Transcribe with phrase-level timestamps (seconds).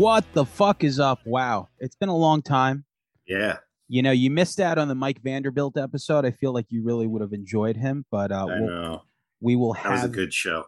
[0.00, 1.20] What the fuck is up?
[1.26, 1.68] Wow.
[1.78, 2.86] It's been a long time.
[3.26, 3.58] Yeah.
[3.86, 6.24] You know, you missed out on the Mike Vanderbilt episode.
[6.24, 9.02] I feel like you really would have enjoyed him, but uh, I we'll, know.
[9.42, 10.64] we will That was a have good show.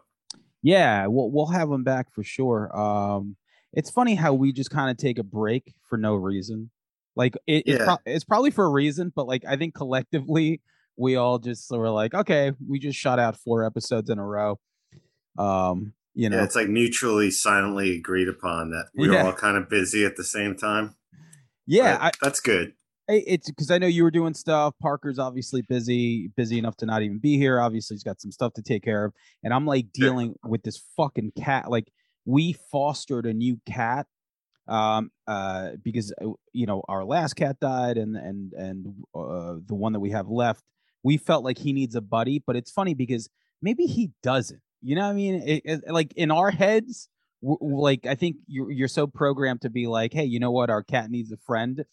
[0.61, 2.79] Yeah, we'll we'll have him back for sure.
[2.79, 3.35] Um,
[3.73, 6.69] it's funny how we just kind of take a break for no reason.
[7.15, 10.61] Like it, it's, pro- it's probably for a reason, but like I think collectively
[10.95, 14.59] we all just were like, okay, we just shot out four episodes in a row.
[15.39, 19.23] Um, you know, Yeah, it's like mutually silently agreed upon that we are Yeah.
[19.25, 20.95] all kind of busy at the same time.
[21.65, 22.73] yeah, But that's good.
[23.09, 24.75] I, it's because I know you were doing stuff.
[24.81, 27.59] Parker's obviously busy, busy enough to not even be here.
[27.59, 30.81] Obviously, he's got some stuff to take care of, and I'm like dealing with this
[30.95, 31.69] fucking cat.
[31.69, 31.91] Like
[32.25, 34.07] we fostered a new cat,
[34.69, 39.75] um, uh, because uh, you know our last cat died, and and and uh, the
[39.75, 40.63] one that we have left,
[41.03, 42.39] we felt like he needs a buddy.
[42.39, 43.27] But it's funny because
[43.61, 44.61] maybe he doesn't.
[44.83, 45.35] You know what I mean?
[45.35, 47.09] It, it- like in our heads.
[47.41, 50.69] Like I think you're you're so programmed to be like, hey, you know what?
[50.69, 51.83] Our cat needs a friend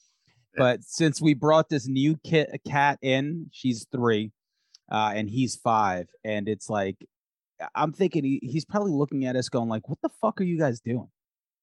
[0.56, 4.32] but since we brought this new kit cat in she's three
[4.91, 6.97] uh and he's five and it's like
[7.77, 10.58] i'm thinking he, he's probably looking at us going like what the fuck are you
[10.58, 11.06] guys doing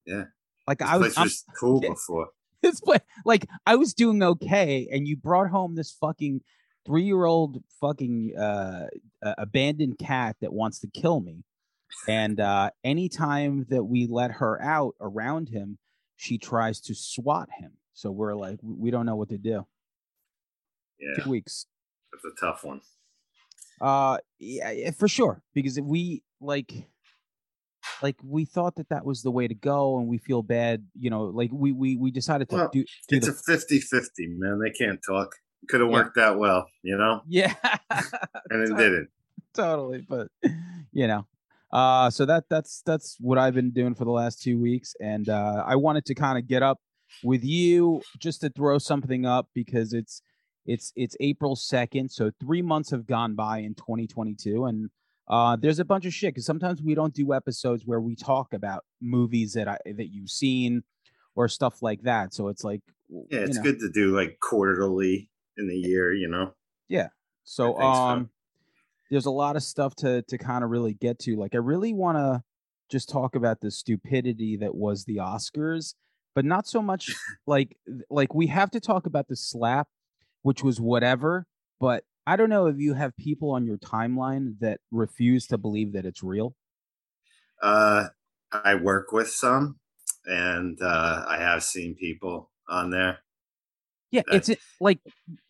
[0.06, 0.24] Yeah.
[0.66, 1.90] like This i was was cool Yeah.
[1.96, 2.28] before.
[2.62, 6.40] this play, like i was doing okay and you brought home this fucking
[6.86, 8.86] three-year-old fucking uh
[9.22, 11.44] uh, abandoned cat that wants to kill me
[12.06, 15.78] and uh anytime that we let her out around him
[16.16, 19.66] she tries to swat him so we're like we don't know what to do
[20.98, 21.66] Yeah, two weeks.
[22.12, 22.80] it's a tough one.
[23.80, 25.40] Uh, yeah, yeah, for sure.
[25.54, 26.88] Because if we like,
[28.02, 30.86] like we thought that that was the way to go, and we feel bad.
[30.98, 32.84] You know, like we we we decided to Well, do.
[33.08, 34.58] do It's the, a 50 50, man.
[34.64, 35.30] They can't talk.
[35.68, 35.94] Could have Yeah.
[35.94, 37.22] worked out well, you know?
[37.26, 37.54] yeah,
[37.90, 39.08] And it Tot- didn't.
[39.54, 40.04] totally.
[40.08, 40.28] But
[40.92, 41.26] you know,
[41.72, 45.28] uh, so that that's that's what I've been doing for the last two weeks, and
[45.28, 46.78] uh, I wanted to kind of get up
[47.24, 50.22] with you just to throw something up because it's
[50.66, 54.90] it's it's April second, so three months have gone by in 2022, and
[55.28, 58.52] uh, there's a bunch of shit because sometimes we don't do episodes where we talk
[58.54, 60.82] about movies that I that you've seen
[61.34, 62.32] or stuff like that.
[62.34, 63.62] So it's like, Yeah, it's know.
[63.62, 66.54] good to do like quarterly in the year, you know?
[67.44, 68.00] So think so.
[68.00, 68.30] um
[69.10, 71.36] there's a lot of stuff to to kind of really get to.
[71.36, 72.42] Like I really want to
[72.90, 75.94] just talk about the stupidity that was the Oscars,
[76.34, 77.14] but not so much
[77.46, 77.76] like
[78.10, 79.88] like we have to talk about the slap
[80.42, 81.46] which was whatever,
[81.80, 85.92] but I don't know if you have people on your timeline that refuse to believe
[85.92, 86.54] that it's real.
[87.62, 88.08] Uh,
[88.52, 89.78] I work with some,
[90.26, 93.18] and uh, I have seen people on there.
[94.10, 95.00] Yeah, it's like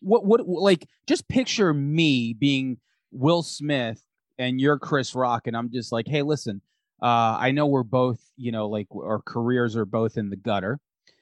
[0.01, 2.77] what what like just picture me being
[3.11, 4.03] Will Smith
[4.37, 6.61] and you're Chris Rock, and I'm just like, hey, listen,
[7.01, 10.79] uh, I know we're both, you know, like our careers are both in the gutter.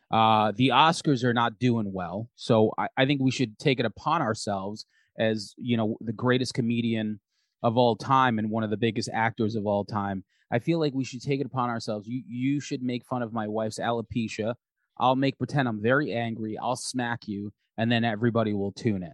[0.09, 3.85] Uh, the Oscars are not doing well, so I, I think we should take it
[3.85, 4.85] upon ourselves
[5.19, 7.19] as you know the greatest comedian
[7.63, 10.23] of all time and one of the biggest actors of all time.
[10.51, 12.07] I feel like we should take it upon ourselves.
[12.07, 14.55] You you should make fun of my wife's alopecia.
[14.99, 16.57] I'll make pretend I'm very angry.
[16.57, 19.13] I'll smack you, and then everybody will tune in.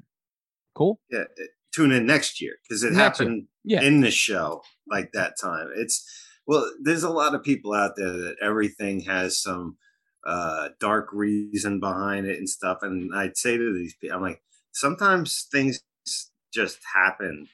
[0.76, 1.00] Cool.
[1.10, 3.82] Yeah, uh, tune in next year because it Next happened Yeah.
[3.82, 5.70] in the show like that time.
[5.76, 6.04] It's
[6.46, 9.78] well, there's a lot of people out there that everything has some
[10.26, 12.80] uh dark reason behind it and stuff.
[12.82, 14.42] And I'd say to these people, I'm like,
[14.72, 15.82] sometimes things
[16.54, 17.48] just happen.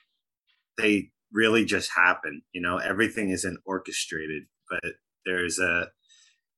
[0.77, 2.41] They really just happen.
[2.53, 4.93] You know, everything isn't orchestrated, but
[5.25, 5.87] there's a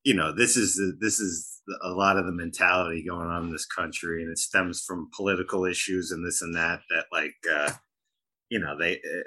[0.04, 3.52] you know this is the, this is a lot of the mentality going on in
[3.52, 7.72] this country and it stems from political issues and this and that that like uh
[8.50, 9.24] you know they uh,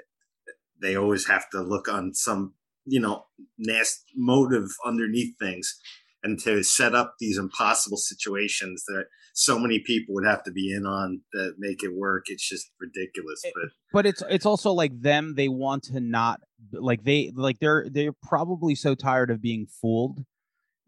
[0.81, 2.53] they always have to look on some
[2.85, 3.25] you know
[3.57, 5.77] nasty motive underneath things
[6.23, 10.73] and to set up these impossible situations that so many people would have to be
[10.73, 14.91] in on that make it work it's just ridiculous but But it's it's also like
[15.01, 15.35] them.
[15.35, 16.41] They want to not
[16.73, 20.25] like they like they're they're probably so tired of being fooled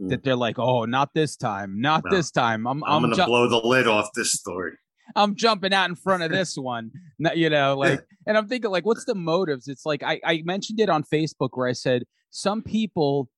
[0.01, 0.09] Mm.
[0.09, 2.15] that they're like, oh, not this time, not No.
[2.15, 2.67] this time.
[2.67, 4.73] I'm i'm, I'm gonna ju- blow the lid off this story
[5.15, 6.91] I'm jumping out in front of this one.
[7.33, 9.67] You know, like, and I'm thinking, like, what's the motives?
[9.69, 13.29] It's like I, I mentioned it on Facebook where I said some people,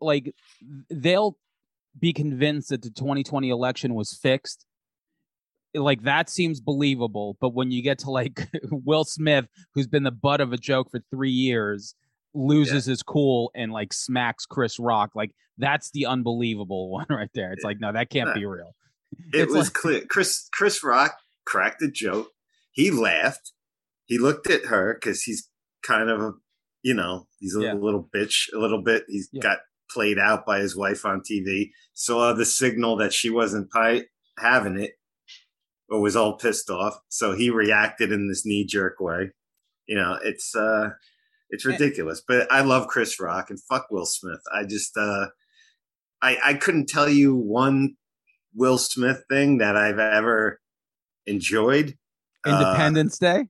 [0.00, 0.32] like,
[0.88, 1.36] they'll
[1.98, 4.64] be convinced that the 2020 election was fixed.
[5.74, 10.12] Like that seems believable, but when you get to like Will Smith, who's been the
[10.12, 11.96] butt of a joke for three years,
[12.34, 17.52] loses his cool and like smacks Chris Rock, like that's the unbelievable one right there.
[17.52, 18.34] It's like, no, that can't Yeah.
[18.34, 18.74] be real.
[19.32, 21.16] it It's was like- clear chris chris rock
[21.46, 22.30] cracked a joke
[22.72, 23.52] he laughed
[24.06, 25.48] he looked at her because he's
[25.86, 26.32] kind of a
[26.82, 27.74] you know he's a Yeah.
[27.74, 29.42] little bitch a little bit He's Yeah.
[29.42, 29.58] got
[29.90, 34.06] played out by his wife on TV, saw the signal that she wasn't pi-
[34.38, 34.92] having it,
[35.88, 36.98] or was all pissed off.
[37.08, 39.30] So he reacted in this knee jerk way.
[39.86, 40.90] You know, it's uh,
[41.50, 42.22] it's ridiculous.
[42.26, 44.40] But I love Chris Rock and fuck Will Smith.
[44.54, 45.26] I just uh,
[46.22, 47.94] I I couldn't tell you one
[48.54, 50.60] Will Smith thing that I've ever
[51.26, 51.96] enjoyed.
[52.46, 53.48] Independence uh, Day.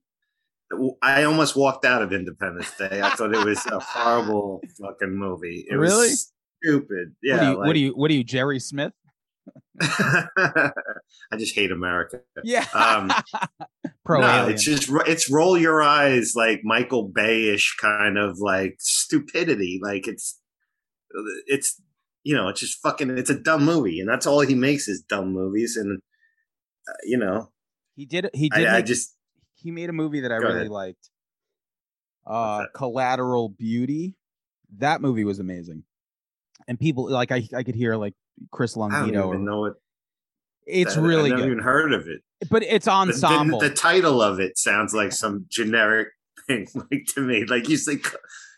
[1.02, 3.00] I almost walked out of Independence Day.
[3.02, 5.66] I thought it was a horrible fucking movie.
[5.68, 6.14] It really
[6.64, 7.14] stupid.
[7.22, 7.36] Yeah.
[7.36, 7.58] What are you?
[7.58, 8.92] like, what are you, what are you Jerry Smith?
[9.80, 10.72] I
[11.36, 12.20] just hate America.
[12.44, 12.66] Yeah.
[12.72, 13.10] Um,
[14.04, 14.52] Pro no, alien.
[14.52, 19.80] it's just it's roll your eyes like Michael Bayish kind of like stupidity.
[19.82, 20.38] Like it's
[21.46, 21.80] it's
[22.22, 25.02] you know it's just fucking it's a dumb movie, and that's all he makes is
[25.02, 25.76] dumb movies.
[25.76, 26.00] And
[26.88, 27.50] uh, you know
[27.96, 28.28] he did.
[28.34, 28.66] He did.
[28.66, 29.14] I, I just
[29.54, 30.70] he made a movie that I really ahead.
[30.70, 31.10] liked.
[32.26, 32.66] Uh.
[32.74, 34.16] Collateral Beauty.
[34.78, 35.84] That movie was amazing,
[36.68, 38.14] and people like I I could hear like
[38.52, 39.72] Chris I don't even Or, know what
[40.66, 42.22] it's that- really I've never good, even heard of it.
[42.50, 43.60] but it's The- the- ensemble.
[43.60, 46.08] The, title of it sounds like some generic
[46.46, 47.44] thing, like to me.
[47.44, 47.98] Like you say,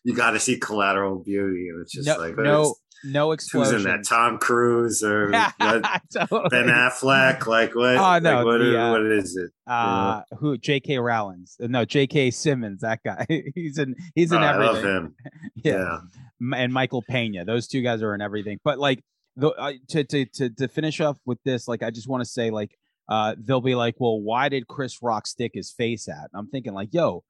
[0.05, 2.75] you got to see Collateral Beauty, and it's just no, like no, it's-
[3.05, 3.77] no who's explosion.
[3.79, 4.05] in that?
[4.05, 5.31] Tom Cruise or?
[5.61, 6.49] Totally.
[6.51, 7.47] Ben Affleck?
[7.47, 7.97] Like what?
[7.97, 9.51] Oh, no, like what, the, uh, what is it?
[9.67, 10.57] Uh, who?
[10.57, 10.99] J.K.
[10.99, 11.57] Rowling's?
[11.61, 12.31] No, J.K.
[12.31, 12.81] Simmons.
[12.83, 13.27] That guy.
[13.55, 13.95] he's in.
[14.15, 14.75] He's in Oh, I everything.
[14.75, 15.15] love him.
[15.57, 15.99] Yeah.
[16.41, 16.57] Yeah.
[16.57, 17.45] And Michael Pena.
[17.45, 18.59] Those two guys are in everything.
[18.65, 19.03] But like
[19.37, 22.29] the uh, to to to to finish off with this, like I just want to
[22.29, 22.77] say, like
[23.09, 26.29] uh, they'll be like, well, why did Chris Rock stick his face at?
[26.33, 27.23] And I'm thinking, like, yo,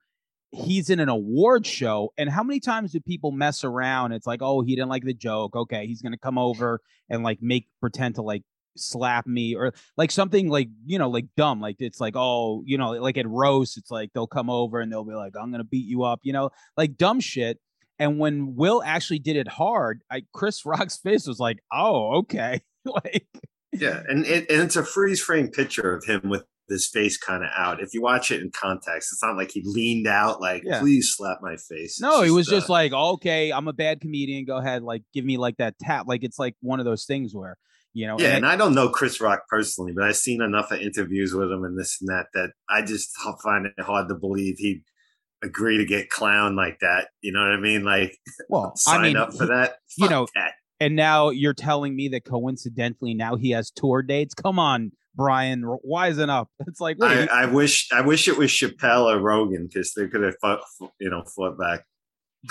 [0.53, 4.13] he's in an award show, and how many times do people mess around?
[4.13, 5.57] It's like, oh, he didn't like the joke.
[5.57, 6.81] Okay, he's gonna come over
[7.11, 8.43] and like make pretend to like
[8.79, 12.77] slap me or like something like you know like dumb like it's like oh you
[12.77, 15.65] know like at roast it's like they'll come over and they'll be like i'm gonna
[15.65, 17.59] beat you up you know like dumb shit
[17.99, 22.63] and when Will actually did it hard, I Chris Rock's face was like, "Oh, okay."
[22.85, 23.27] like,
[23.73, 27.45] Yeah, and it, and it's a freeze frame picture of him with his face kind
[27.45, 27.81] of out.
[27.81, 30.81] If you watch it in context, it's not like he leaned out like, Yeah.
[30.81, 34.45] "Please slap my face." no, he was just uh, like, "Okay, I'm a bad comedian.
[34.45, 37.35] Go ahead, like, give me like that tap." Like, it's like one of those things
[37.35, 37.57] where,
[37.93, 38.29] you know, yeah.
[38.29, 41.51] and And I don't know Chris Rock personally, but I've seen enough of interviews with
[41.51, 44.83] him and this and that that I just find it hard to believe he'd
[45.47, 47.09] agree to get clown like that.
[47.23, 47.85] You know what I mean?
[47.85, 48.17] Like
[48.49, 49.77] well, sign I mean, up for he- that.
[49.97, 50.53] you know, that.
[50.81, 54.35] and now you're telling me that coincidentally now he has tour dates.
[54.35, 56.51] Come on, Brian, wisen up.
[56.67, 60.23] It's like, I, I wish I wish it was Chappelle or Rogan because they could
[60.23, 60.61] have fought,
[61.01, 61.85] you know fought back.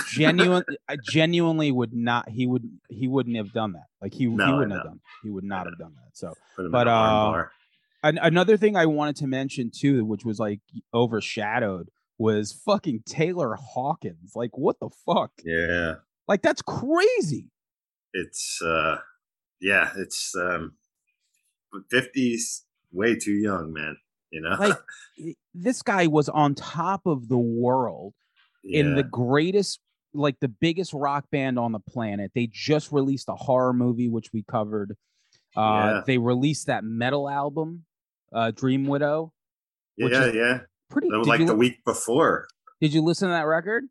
[0.09, 4.27] genuine I genuinely would not he would he wouldn't have done that like he, he
[4.27, 6.33] No, I wouldn't have done he would not have done that so
[6.71, 7.43] But, uh.
[8.03, 10.59] An- another thing i wanted to mention too which was like
[10.93, 15.95] overshadowed was fucking taylor hawkins like what the fuck Yeah,
[16.27, 17.51] like that's crazy
[18.13, 18.97] it's uh,
[19.59, 20.75] yeah, it's um,
[21.89, 23.97] fifties way too young, man.
[24.31, 24.77] You know, like
[25.53, 28.13] this guy was on top of the world
[28.63, 29.79] in the greatest
[30.13, 34.31] like the biggest rock band on the planet they just released a horror movie which
[34.33, 34.95] we covered
[35.57, 36.01] uh Yeah.
[36.07, 37.83] they released that metal album
[38.33, 39.33] uh dream widow
[39.97, 40.59] which yeah, is- yeah.
[40.89, 42.47] Pretty That was like you, the week before.
[42.81, 43.85] did you listen to that record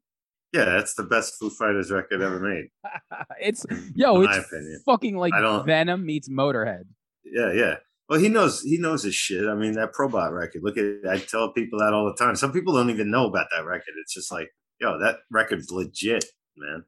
[0.52, 2.68] Yeah, that's the best Foo Fighters record ever made.
[3.40, 4.82] it's yo it's opinion.
[4.86, 5.32] fucking like
[5.66, 6.84] venom meets motorhead
[7.24, 7.74] Yeah, yeah.
[8.08, 9.48] Well, he knows he knows his shit.
[9.48, 10.62] I mean, that Probot record.
[10.62, 12.36] Look at I tell people that all the time.
[12.36, 13.94] Some people don't even know about that record.
[14.02, 16.24] It's just like, yo, that record's legit,
[16.56, 16.84] man.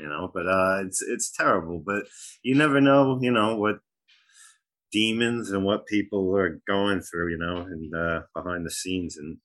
[0.00, 1.80] You know, but uh it's it's terrible.
[1.84, 2.04] But
[2.42, 3.76] you never know, you know, what
[4.92, 9.38] demons and what people are going through, you know, and uh behind the scenes and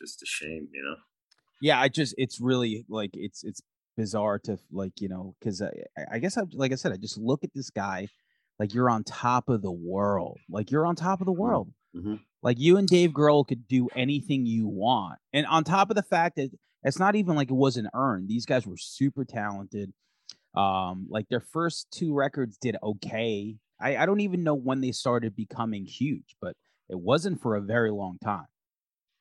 [0.00, 0.96] just a shame, you know.
[1.60, 3.60] yeah i just it's really like it's it's
[3.96, 5.70] bizarre to like you know because I,
[6.12, 8.08] I guess I, like i said i just look at this guy
[8.58, 12.20] like you're on top of the world like you're on top of the world Mhm.
[12.42, 16.02] like you and dave grohl could do anything you want and on top of the
[16.02, 16.50] fact that
[16.84, 19.92] it's not even like it wasn't earned these guys were super talented
[20.54, 24.92] um like their first two records did okay i, I don't even know when they
[24.92, 26.54] started becoming huge but
[26.88, 28.46] it wasn't for a very long time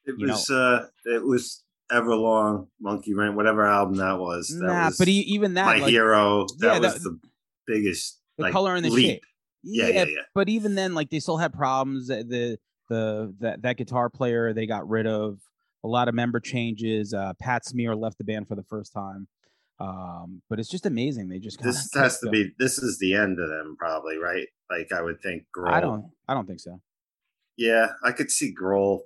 [0.06, 4.48] It You know- was uh it was Everlong, Monkey Wrench, whatever album that was.
[4.48, 6.48] That nah was but e- even that my like, hero.
[6.60, 7.20] That Yeah, was that- the
[7.68, 9.06] biggest the like, color and the leap.
[9.06, 9.24] shape
[9.63, 10.22] Yeah, yeah, yeah.
[10.34, 12.58] but even then like they still had problems the the
[12.89, 15.39] the that, that guitar player they got rid of
[15.84, 19.27] a lot of member changes uh pat smear left the band for the first time
[19.82, 22.34] um but it's just amazing they just This has to going.
[22.34, 22.52] be.
[22.60, 24.48] This is the end of them, probably, right?
[24.70, 25.44] Like I would think.
[25.56, 25.72] Grohl.
[25.72, 26.82] i don't i don't think so
[27.58, 29.02] Yeah, I could see Grohl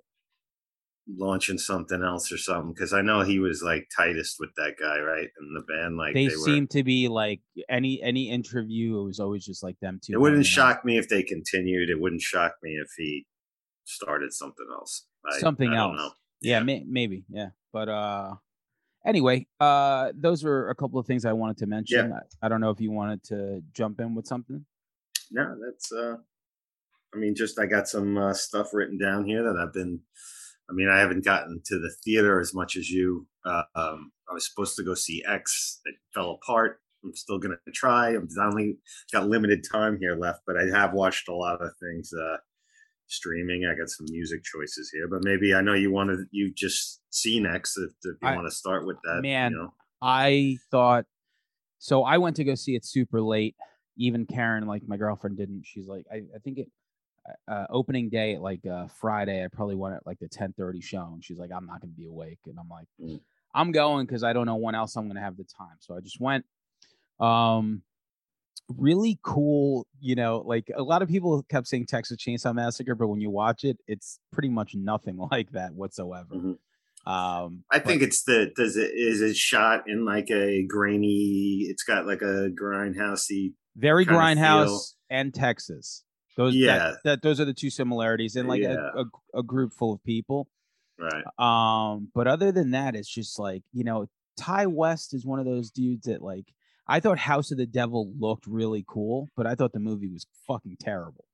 [1.08, 5.00] launching something else or something because I know he was like tightest with that guy,
[5.00, 5.28] right?
[5.40, 9.00] In the band, like they, they seem were, to be like any any interview.
[9.02, 10.14] It was always just like them two.
[10.14, 10.86] It wouldn't shock out.
[10.86, 11.90] me if they continued.
[11.90, 13.26] It wouldn't shock me if he
[13.84, 15.06] started something else.
[15.26, 16.14] I, something I else.
[16.42, 16.64] Yeah, yeah.
[16.64, 17.26] May, maybe.
[17.30, 18.36] Yeah, but uh,
[19.06, 22.10] anyway, uh, those were a couple of things I wanted to mention.
[22.10, 22.20] Yeah.
[22.42, 24.66] I, I don't know if you wanted to jump in with something.
[25.32, 26.18] No, that's uh
[27.16, 30.02] I mean, just I got some uh, stuff written down here that I've been.
[30.70, 33.28] I mean, I haven't gotten to the theater as much as you.
[33.46, 35.80] Uh, um, I was supposed to go see X.
[35.86, 36.82] It fell apart.
[37.04, 38.10] I'm still gonna try.
[38.10, 38.78] I'm only
[39.14, 42.38] got limited time here left, but I have watched a lot of things uh,
[43.08, 43.66] streaming.
[43.66, 47.40] I got some music choices here, but maybe I know you wanted you just see
[47.40, 49.74] next If, if you want to start with that, man, you know?
[50.02, 51.06] I thought
[51.80, 52.04] so.
[52.04, 53.56] I went to go see it super late.
[53.98, 55.64] Even Karen, like my girlfriend, didn't.
[55.66, 56.68] She's like, I, I think it
[57.48, 61.10] uh, opening day at like uh, Friday, I probably went at like the 10:30 show,
[61.14, 63.20] and she's like, "I'm not gonna be awake," and I'm like, mm.
[63.54, 66.00] "I'm going because I don't know when else I'm gonna have the time." So I
[66.02, 66.46] just went.
[67.20, 67.82] Um,
[68.70, 73.08] really cool, you know, like a lot of people kept saying Texas Chainsaw Massacre, but
[73.08, 76.34] when you watch it, it's pretty much nothing like that whatsoever.
[76.34, 76.54] Mm-hmm.
[77.12, 81.68] Um, I think it's the does it is it shot in like a grainy?
[81.70, 86.04] It's got like a grindhousey, very grindhouse and Texas.
[86.36, 88.90] Those yeah, that, that, those are the two similarities in like yeah.
[88.96, 90.50] a, a, a, group full of people.
[91.00, 91.24] Right.
[91.38, 94.08] Um, but other than that, it's just like you know,
[94.38, 96.48] Ti West is one of those dudes that like
[96.88, 100.26] I thought House of the Devil looked really cool, but I thought the movie was
[100.48, 101.26] fucking terrible.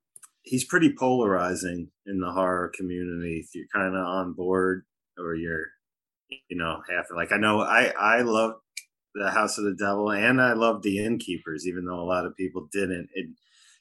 [0.42, 3.44] He's pretty polarizing in the horror community.
[3.44, 4.84] If you're kind of on board
[5.18, 5.66] or you're,
[6.48, 8.54] you know, half like I know I I love
[9.14, 12.36] the House of the Devil and I love the Innkeepers, even though a lot of
[12.36, 13.08] people didn't.
[13.14, 13.26] It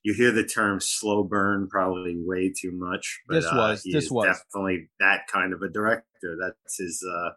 [0.03, 3.21] you hear the term slow burn probably way too much.
[3.27, 6.37] But, this uh, was uh, this was definitely that kind of a director.
[6.39, 7.29] That's his uh,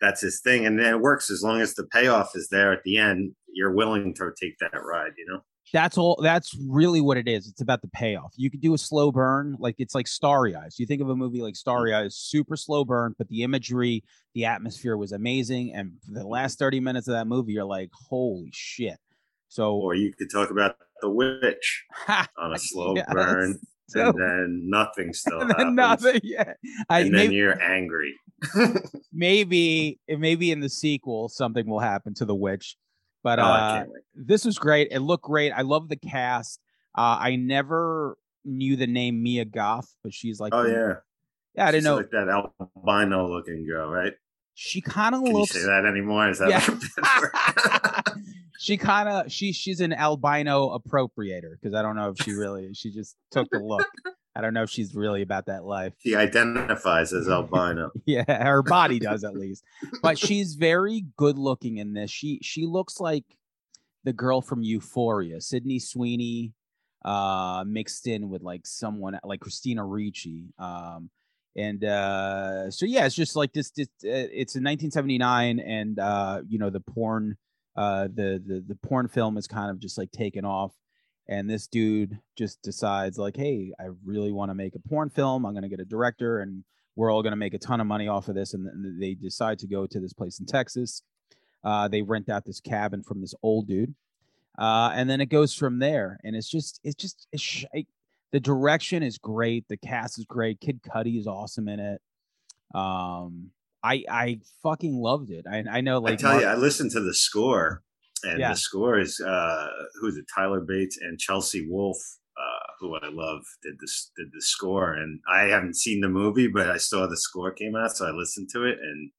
[0.00, 2.98] that's his thing, and it works as long as the payoff is there at the
[2.98, 3.34] end.
[3.58, 5.40] You're willing to take that ride, you know.
[5.72, 6.18] That's all.
[6.22, 7.48] That's really what it is.
[7.48, 8.32] It's about the payoff.
[8.36, 10.76] You could do a slow burn, like it's like Starry Eyes.
[10.78, 11.92] You think of a movie like Starry.
[11.92, 15.74] Eyes, super slow burn, but the imagery, the atmosphere was amazing.
[15.74, 18.96] And the last thirty minutes of that movie, you're like, holy shit.
[19.48, 21.84] So, or you could talk about the witch
[22.38, 23.06] on a slow yes.
[23.10, 25.74] burn, so, and then nothing still and happens.
[25.74, 26.54] Nothing, yeah.
[26.88, 28.14] I, and then you're angry.
[29.12, 32.76] maybe, maybe in the sequel, something will happen to the witch.
[33.28, 34.88] But oh, uh, this was great.
[34.90, 35.52] It looked great.
[35.52, 36.60] I love the cast.
[36.96, 40.94] Uh, I never knew the name Mia Goth, but she's like, oh yeah,
[41.54, 41.66] yeah.
[41.66, 44.14] I didn't know like that albino looking girl, right?
[44.54, 45.52] She kind of looks.
[45.52, 46.30] say that anymore?
[46.30, 46.48] Is that?
[46.48, 48.14] Yeah.
[48.58, 52.72] she kind of she she's an albino appropriator because I don't know if she really
[52.72, 53.86] she just took the look.
[54.38, 55.94] I don't know if she's really about that life.
[55.98, 57.90] She identifies as albino.
[58.06, 59.64] yeah, her body does at least.
[60.00, 62.08] But she's very good looking in this.
[62.08, 63.24] She she looks like
[64.04, 66.52] the girl from Euphoria, Sydney Sweeney,
[67.04, 70.54] uh, mixed in with like someone like Christina Ricci.
[70.56, 71.10] Um,
[71.56, 73.72] and uh, so yeah, it's just like this.
[73.72, 77.36] this uh, it's in 1979, and uh, you know the porn
[77.74, 80.72] uh, the the the porn film is kind of just like taken off,
[81.28, 85.44] and this dude just decides like, hey, I really want to make a porn film.
[85.44, 86.64] I'm gonna get a director, and
[86.96, 88.54] we're all gonna make a ton of money off of this.
[88.54, 91.02] And, they decide to go to this place in Texas.
[91.62, 93.94] Uh, they rent out this cabin from this old dude,
[94.58, 96.18] uh, and then it goes from there.
[96.24, 97.64] And it's just it's just it's sh-
[98.32, 99.66] the direction is great.
[99.68, 100.60] The cast is great.
[100.60, 102.00] Kid Cudi is awesome in it.
[102.74, 103.50] Um,
[103.82, 105.46] I I fucking loved it.
[105.50, 107.82] I I know like I tell Mark- you, I listened to the score,
[108.24, 108.50] and yeah.
[108.50, 109.68] the score is uh
[110.00, 110.24] who's it?
[110.34, 114.94] Tyler Bates and Chelsea Wolfe, uh, who I love, did this did the score.
[114.94, 118.10] And I haven't seen the movie, but I saw the score came out, so I
[118.10, 119.10] listened to it, and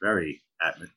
[0.00, 0.42] very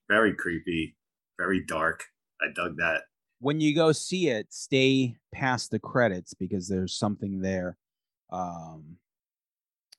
[0.08, 0.96] very creepy,
[1.38, 2.04] very dark.
[2.42, 3.04] I dug that.
[3.40, 7.78] When you go see it, stay past the credits because there's something there.
[8.32, 8.98] Um,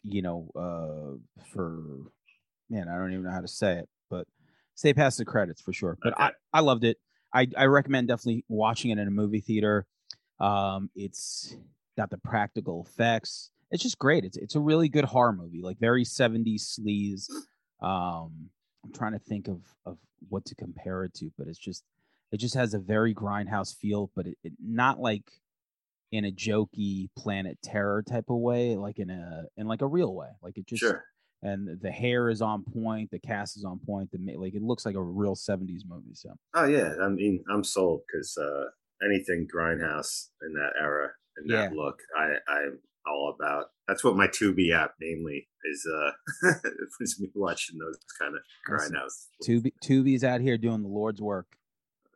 [0.03, 1.83] you know, uh, for
[2.71, 4.27] man, I don't even know how to say it, but
[4.75, 5.99] stay past the credits for sure.
[6.03, 6.25] But okay.
[6.25, 6.99] I, I loved it.
[7.37, 9.87] I, I recommend definitely watching it in a movie theater.
[10.41, 11.55] Um, it's
[11.97, 13.51] got the practical effects.
[13.71, 14.25] It's just great.
[14.25, 17.29] It's it's a really good horror movie, like very 70s sleaze.
[17.83, 18.51] Um,
[18.85, 21.85] I'm trying to think of of what to compare it to, but it's just
[22.33, 25.31] it just has a very grindhouse feel, but it, it not like
[26.13, 30.15] in a jokey planet terror type of way, like in a in like a real
[30.15, 30.29] way.
[30.43, 31.05] Like it just sure
[31.43, 34.11] and the hair is on point, the cast is on point.
[34.13, 36.15] The like it looks like a real '70s movie.
[36.15, 36.31] So.
[36.55, 38.65] Oh yeah, I mean I'm sold because uh,
[39.05, 41.77] anything grindhouse in that era and that yeah.
[41.77, 43.67] look, I, I'm all about.
[43.87, 45.87] That's what my Tubi app mainly is.
[45.87, 46.51] Uh,
[47.01, 49.27] is me watching those kind of grindhouse.
[49.47, 51.47] Tubi Tubi's out here doing the Lord's work.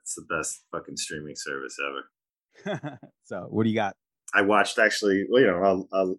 [0.00, 2.99] It's the best fucking streaming service ever.
[3.25, 3.97] so, what do you got?
[4.35, 5.27] I watched actually.
[5.31, 6.17] Well, you know, I'll, I'll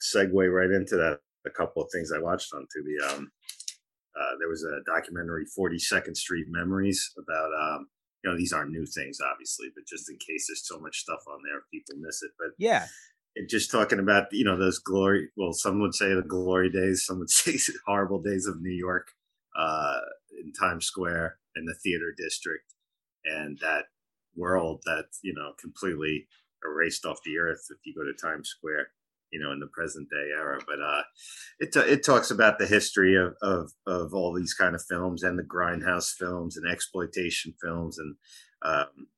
[0.00, 1.20] segue right into that.
[1.46, 3.12] A couple of things I watched on Tubi.
[3.12, 3.30] Um,
[4.18, 7.88] uh, there was a documentary, Forty Second Street Memories, about um,
[8.22, 11.20] you know these aren't new things, obviously, but just in case there's so much stuff
[11.28, 12.30] on there, people miss it.
[12.38, 12.86] But yeah,
[13.48, 17.18] just talking about you know those glory well some would say the glory days some
[17.18, 19.08] would say horrible days of new york
[19.58, 19.98] uh
[20.42, 22.74] in times square in the theater district
[23.24, 23.84] and that
[24.36, 26.26] world that you know completely
[26.64, 28.88] erased off the earth if you go to times square
[29.34, 31.02] you know in the present day era but uh
[31.58, 35.22] it t- it talks about the history of of of all these kind of films
[35.22, 38.14] and the grindhouse films and exploitation films and
[38.64, 39.08] um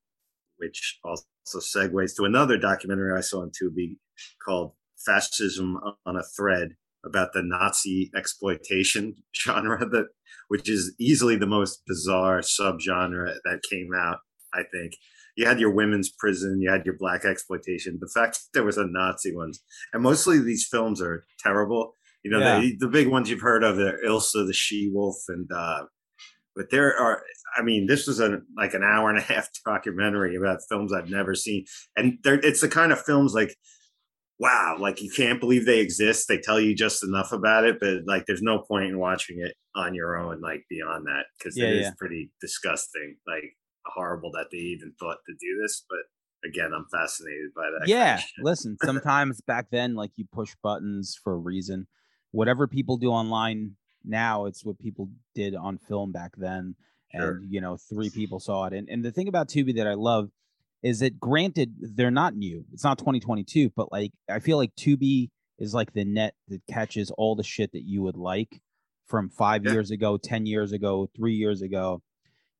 [0.58, 1.25] which also
[1.58, 3.99] segues to another documentary I saw on Tubi
[4.44, 4.73] called
[5.04, 6.70] Fascism on a Thread
[7.04, 10.06] about the Nazi exploitation genre that
[10.49, 14.18] which is easily the most bizarre subgenre that came out,
[14.54, 14.94] I think.
[15.37, 17.99] You had your women's prison, you had your black exploitation.
[18.00, 19.62] The fact that there was a Nazi ones,
[19.93, 21.95] and mostly these films are terrible.
[22.23, 22.61] You know, yeah.
[22.61, 25.85] the, the big ones you've heard of are Ilsa the She Wolf and uh,
[26.57, 27.23] but there are
[27.57, 31.11] i mean this was a like an hour and a half documentary about films i've
[31.11, 31.64] never seen
[31.97, 33.55] and there it's the kind of films like
[34.38, 37.99] wow like you can't believe they exist they tell you just enough about it but
[38.07, 41.66] like there's no point in watching it on your own like beyond that because yeah,
[41.66, 41.89] it yeah.
[41.89, 43.54] is pretty disgusting like
[43.94, 45.99] horrible that they even thought to do this but
[46.49, 51.34] again i'm fascinated by that yeah listen sometimes back then like you push buttons for
[51.34, 51.86] a reason.
[52.32, 56.76] Whatever people do online now it's what people did on film back then
[57.14, 57.36] sure.
[57.36, 58.72] and you know three people saw it.
[58.72, 60.28] And, and the thing about tubi that i love
[60.82, 62.64] is that granted they're not new.
[62.72, 67.10] It's not 2022 but like i feel like tubi is like the net that catches
[67.12, 68.60] all the shit that you would like
[69.06, 69.72] from five yeah.
[69.72, 72.02] years ago ten years ago three years ago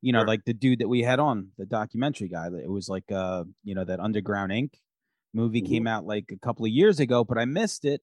[0.03, 0.27] you know sure.
[0.27, 3.75] like the dude that we had on the documentary guy it was like uh you
[3.75, 4.71] know that underground Inc.
[5.33, 5.73] movie mm-hmm.
[5.73, 8.03] came out like a couple of years ago but i missed it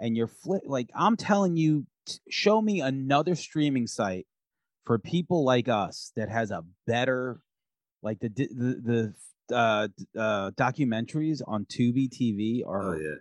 [0.00, 1.86] and you're flip like i'm telling you
[2.28, 4.26] show me another streaming site
[4.84, 7.40] for people like us that has a better
[8.02, 9.14] like the the
[9.48, 13.14] the uh, uh documentaries on Tubi TV are oh, yeah.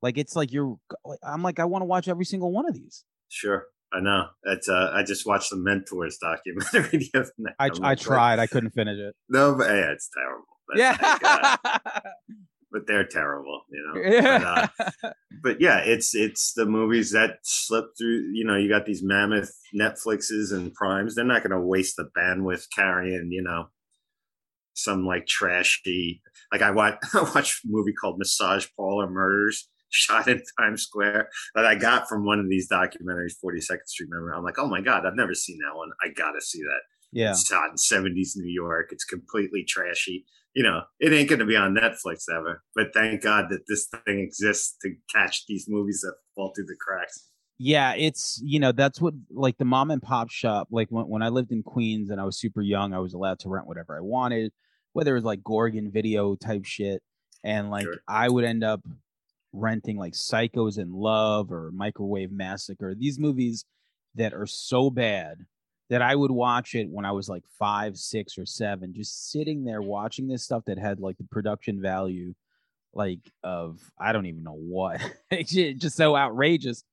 [0.00, 0.76] like it's like you're
[1.22, 3.04] I'm like I want to watch every single one of these.
[3.28, 3.66] Sure.
[3.94, 4.26] I know.
[4.44, 7.54] It's uh I just watched the Mentors documentary the other night.
[7.58, 8.38] I, I tried.
[8.38, 9.14] I couldn't finish it.
[9.28, 10.44] No, but yeah, it's terrible.
[10.68, 10.96] But yeah.
[11.00, 11.56] Like, uh,
[12.72, 14.00] but they're terrible, you know.
[14.00, 14.68] Yeah.
[14.78, 18.30] But, uh, but, yeah, it's it's the movies that slip through.
[18.32, 21.14] You know, you got these mammoth Netflixes and Primes.
[21.14, 23.66] They're not going to waste the bandwidth carrying, you know,
[24.74, 26.22] some like trashy.
[26.50, 31.28] Like I watch I watched a movie called Massage Parlor Murders, shot in Times Square
[31.54, 34.34] that I got from one of these documentaries, Forty Second Street Memory.
[34.36, 35.90] I'm like, oh my god, I've never seen that one.
[36.04, 36.80] I got to see that.
[37.12, 38.88] Yeah, it's shot in '70s New York.
[38.90, 40.24] It's completely trashy
[40.54, 42.62] you know, it ain't going to be on Netflix ever.
[42.74, 46.76] But thank God that this thing exists to catch these movies that fall through the
[46.80, 47.28] cracks.
[47.58, 50.68] Yeah, it's you know that's what like the mom and pop shop.
[50.70, 53.38] Like when when I lived in Queens and I was super young, I was allowed
[53.40, 54.52] to rent whatever I wanted,
[54.94, 57.02] whether it was like Gorgon video type shit,
[57.44, 58.02] and like sure.
[58.08, 58.80] I would end up
[59.52, 62.94] renting like Psychos in Love or Microwave Massacre.
[62.94, 63.64] These movies
[64.14, 65.46] that are so bad
[65.90, 69.64] that I would watch it when I was like five, six, or seven, just sitting
[69.64, 69.90] there mm-hmm.
[69.90, 72.34] watching this stuff that had like the production value,
[72.94, 75.00] like of I don't even know what,
[75.44, 76.84] just so outrageous.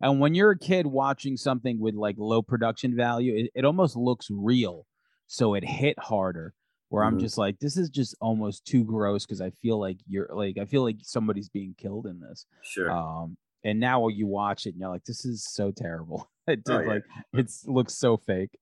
[0.00, 3.96] And when you're a kid watching something with like low production value, it, it almost
[3.96, 4.86] looks real,
[5.26, 6.54] so it hit harder.
[6.88, 7.14] Where mm-hmm.
[7.14, 10.58] I'm just like, this is just almost too gross because I feel like you're like
[10.58, 12.46] I feel like somebody's being killed in this.
[12.62, 12.90] Sure.
[12.90, 16.30] Um, and now you watch it and you're like, this is so terrible.
[16.46, 16.88] it did oh, yeah.
[16.88, 18.56] like it looks so fake.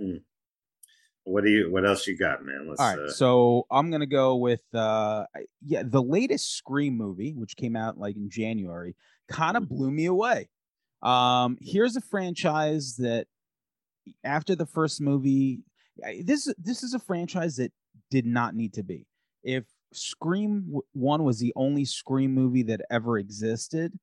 [0.00, 0.20] mm.
[1.24, 1.72] What do you?
[1.72, 2.68] What else you got, man?
[2.68, 3.10] Let's, All right, uh...
[3.10, 5.24] so I'm gonna go with uh,
[5.60, 8.94] yeah, the latest Scream movie, which came out like in January,
[9.28, 9.74] kind of mm-hmm.
[9.74, 10.48] blew me away.
[11.02, 13.26] Um, here's a franchise that
[14.22, 15.62] after the first movie,
[16.22, 17.72] this this is a franchise that
[18.10, 19.06] did not need to be.
[19.42, 23.98] If Scream One was the only Scream movie that ever existed,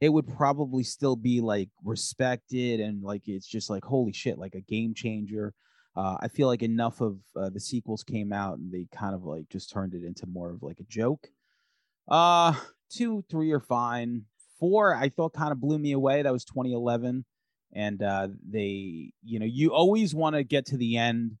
[0.00, 4.54] it would probably still be like respected and like it's just like holy shit like
[4.54, 5.54] a game changer.
[5.96, 9.24] Uh, i feel like enough of uh, the sequels came out and they kind of
[9.24, 11.28] like just turned it into more of like a joke.
[12.08, 12.54] Uh
[12.90, 14.22] two three are fine.
[14.60, 16.22] Four i thought kind of blew me away.
[16.22, 17.24] That was 2011
[17.74, 21.36] and uh they you know you always want to get to the end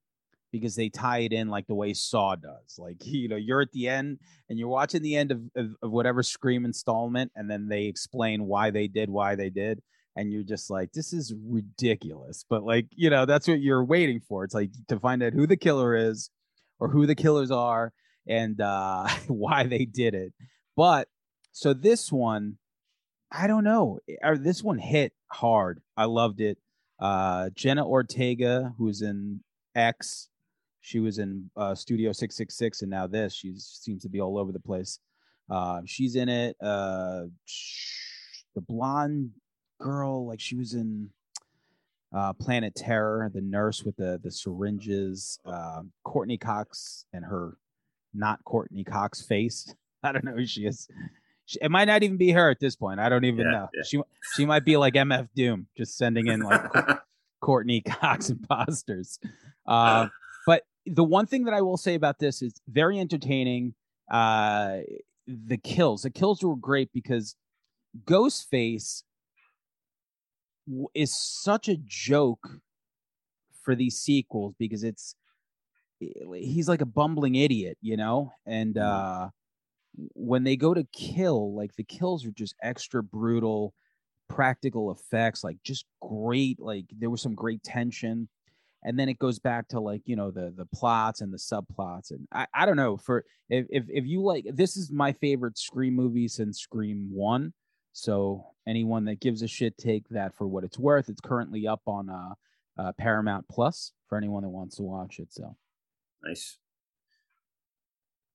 [0.52, 2.78] because they tie it in like the way Saw does.
[2.78, 5.90] Like you know, you're at the end and you're watching the end of, of, of
[5.90, 9.82] whatever Scream installment, and then they explain why they did why they did,
[10.16, 12.44] and you're just like, this is ridiculous.
[12.48, 14.44] But like you know, that's what you're waiting for.
[14.44, 16.30] It's like to find out who the killer is,
[16.78, 17.92] or who the killers are,
[18.26, 20.32] and uh, why they did it.
[20.76, 21.08] But
[21.52, 22.58] so this one,
[23.32, 23.98] I don't know.
[24.22, 25.80] Or this one hit hard.
[25.96, 26.58] I loved it.
[27.00, 29.40] Uh, Jenna Ortega, who's in
[29.74, 30.28] X,
[30.80, 33.34] she was in uh, Studio 666, and now this.
[33.34, 34.98] She seems to be all over the place.
[35.50, 36.56] Uh, she's in it.
[36.62, 37.24] Uh,
[38.54, 39.30] the blonde
[39.80, 41.10] girl, like she was in
[42.14, 45.38] uh, Planet Terror, the nurse with the the syringes.
[45.44, 47.58] Uh, Courteney Cox and her
[48.14, 49.74] not Courteney Cox face.
[50.02, 50.88] I don't know who she is.
[51.48, 53.00] She, it might not even be her at this point.
[53.00, 53.68] I don't even yeah, know.
[53.72, 53.82] Yeah.
[53.82, 54.00] She
[54.36, 56.60] she might be like MF Doom, just sending in like
[57.40, 59.18] Courteney Cox imposters.
[59.66, 60.08] Uh,
[60.46, 63.72] but the one thing that I will say about this is very entertaining.
[64.10, 64.80] Uh,
[65.26, 67.34] the kills, the kills were great because
[68.04, 69.04] Ghostface
[70.94, 72.60] is such a joke
[73.62, 75.14] for these sequels because it's
[75.98, 79.26] he's like a bumbling idiot, you know, and mm-hmm.
[79.26, 79.28] uh
[80.14, 83.74] when they go to kill, like the kills are just extra brutal,
[84.28, 86.60] practical effects, like just great.
[86.60, 88.28] Like there was some great tension.
[88.84, 92.12] And then it goes back to like, you know, the the plots and the subplots.
[92.12, 95.58] And I, I don't know, for if, if if you like this is my favorite
[95.58, 97.52] Scream movie since Scream One.
[97.92, 101.08] So anyone that gives a shit, take that for what it's worth.
[101.08, 102.34] It's currently up on uh,
[102.80, 105.32] uh Paramount Plus for anyone that wants to watch it.
[105.32, 105.56] So
[106.22, 106.58] nice.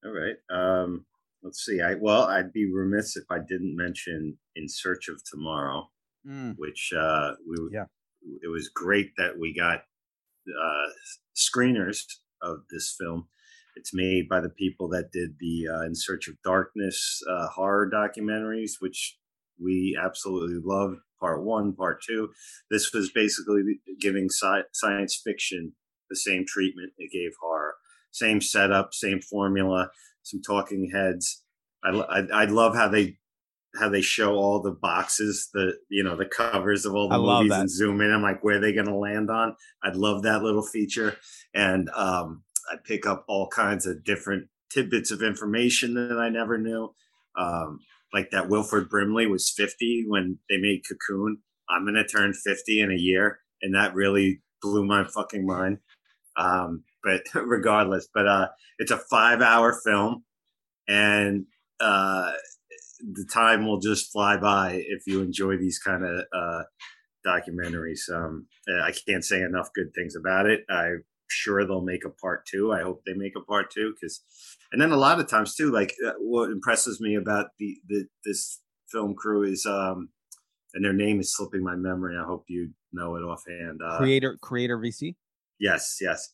[0.04, 0.36] All right.
[0.50, 1.06] Um
[1.44, 1.82] let's see.
[1.82, 5.90] I well, I'd be remiss if I didn't mention In Search of Tomorrow,
[6.28, 6.56] mm.
[6.58, 7.86] which uh, we yeah.
[8.42, 9.80] It was great that we got
[10.48, 10.90] uh,
[11.36, 12.06] screeners
[12.42, 13.28] of this film.
[13.76, 17.90] It's made by the people that did the uh, In Search of Darkness uh, horror
[17.94, 19.18] documentaries, which
[19.62, 20.98] we absolutely loved.
[21.20, 22.32] Part one, part two.
[22.70, 23.62] This was basically
[24.00, 25.74] giving sci- science fiction
[26.10, 27.76] the same treatment it gave horror.
[28.12, 29.90] Same setup, same formula
[30.24, 31.44] some talking heads.
[31.84, 33.18] I, I, I love how they
[33.76, 37.18] how they show all the boxes, the you know the covers of all the I
[37.18, 38.12] movies and zoom in.
[38.12, 39.56] I'm like, where are they going to land on?
[39.84, 41.18] I'd love that little feature,
[41.54, 46.58] and um, I pick up all kinds of different tidbits of information that I never
[46.58, 46.94] knew.
[47.36, 47.80] Um,
[48.14, 51.40] like that Wilford Brimley was 50 when they made Cocoon.
[51.70, 55.80] I'm going to turn 50 in a year, and that really blew my fucking mind.
[56.36, 58.48] Um, but regardless, but uh,
[58.80, 60.24] it's a five hour film,
[60.88, 61.46] and
[61.80, 62.32] uh,
[63.00, 66.64] the time will just fly by if you enjoy these kind of uh,
[67.26, 68.10] documentaries.
[68.12, 70.62] Um, I can't say enough good things about it.
[70.70, 72.72] I'm sure they'll make a part two.
[72.72, 74.22] I hope they make a part two because,
[74.72, 78.06] and then a lot of times too, like uh, what impresses me about the, the
[78.26, 78.62] this
[78.92, 80.10] film crew is um,
[80.74, 82.18] and their name is slipping my memory.
[82.18, 83.82] I hope you know it offhand.
[83.86, 85.16] Uh, creator Creator VC.
[85.60, 86.30] Yes, yes.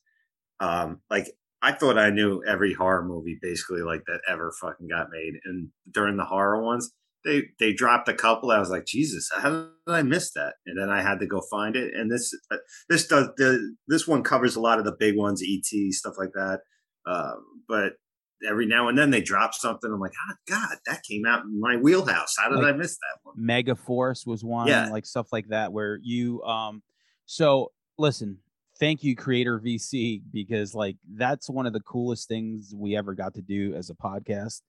[0.60, 5.10] Um, like I thought I knew every horror movie basically like that ever fucking got
[5.12, 6.92] made, and during the horror ones,
[7.26, 8.52] they they dropped a couple.
[8.52, 10.56] I was like, Jesus, how did I miss that?
[10.66, 11.94] And then I had to go find it.
[11.94, 15.44] And this uh, this does the this one covers a lot of the big ones,
[15.44, 16.62] ET stuff like that.
[17.06, 17.34] Uh,
[17.68, 17.94] but
[18.48, 19.92] every now and then they drop something.
[19.92, 22.36] I'm like, oh, God, that came out in my wheelhouse.
[22.38, 23.36] How did like I miss that one?
[23.38, 24.90] Megaforce was one, yeah.
[24.90, 26.82] like stuff like that, where you um.
[27.26, 28.40] So listen,
[28.80, 33.34] thank you creator vc because like that's one of the coolest things we ever got
[33.34, 34.62] to do as a podcast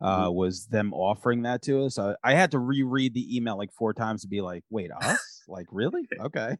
[0.00, 0.34] uh, mm-hmm.
[0.34, 1.98] was them offering that to us.
[1.98, 5.18] I, I, had to reread the email like four times to be like wait us?
[5.48, 6.08] Like really?
[6.20, 6.56] Okay.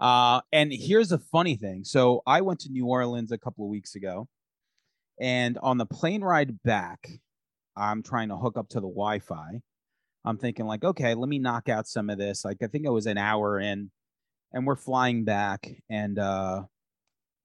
[0.00, 1.84] Uh, and here's a funny thing.
[1.84, 4.28] So i went to new orleans a couple of weeks ago
[5.20, 7.08] and on the plane ride back
[7.76, 9.60] i'm trying to hook up to the wi-fi.
[10.24, 12.44] I'm thinking like okay let me knock out some of this.
[12.44, 13.90] Like i think it was an hour in
[14.56, 15.70] and we're flying back.
[15.88, 16.62] And uh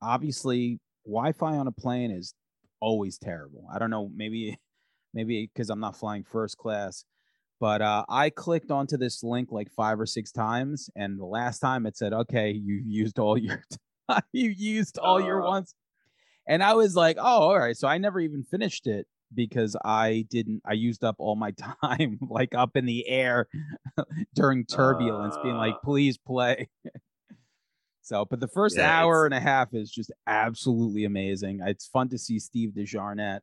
[0.01, 2.33] obviously wi-fi on a plane is
[2.79, 3.67] always terrible.
[3.71, 4.57] I don't know maybe
[5.13, 7.05] maybe because i'm not flying first class
[7.59, 11.59] but uh, i clicked onto this link like five or six times and the last
[11.59, 13.63] time it said okay you've used all your
[14.09, 15.25] time you used all uh.
[15.25, 15.73] your ones
[16.47, 17.77] and i was like oh all right.
[17.77, 22.19] So i never even finished it because I didn't I used up all my time
[22.29, 23.47] like up in the air
[24.35, 25.79] during turbulence uh, being like uh.
[25.83, 26.69] please play.
[28.01, 31.59] so but the first yeah, hour and a half is just absolutely amazing.
[31.65, 33.39] It's fun to see Steve De Jarnatt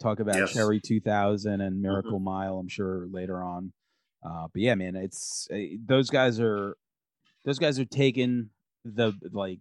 [0.00, 0.52] talk about yes.
[0.52, 1.82] Cherry 2000 and mm-hmm.
[1.82, 2.24] Miracle mm-hmm.
[2.24, 3.72] Mile I'm sure later on.
[4.24, 6.76] Uh, but yeah man it's uh, those guys are
[7.44, 8.50] those guys are taking
[8.84, 9.60] the like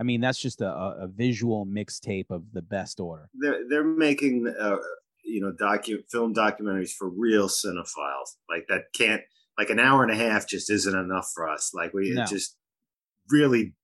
[0.00, 3.28] I mean, that's just a, a visual mixtape of the best order.
[3.34, 4.76] They're they're making uh,
[5.24, 9.22] you know docu film documentaries for real cinephiles like that can't
[9.58, 11.72] like an hour and a half just isn't enough for us.
[11.74, 12.24] Like we no.
[12.24, 12.56] just
[13.30, 13.74] really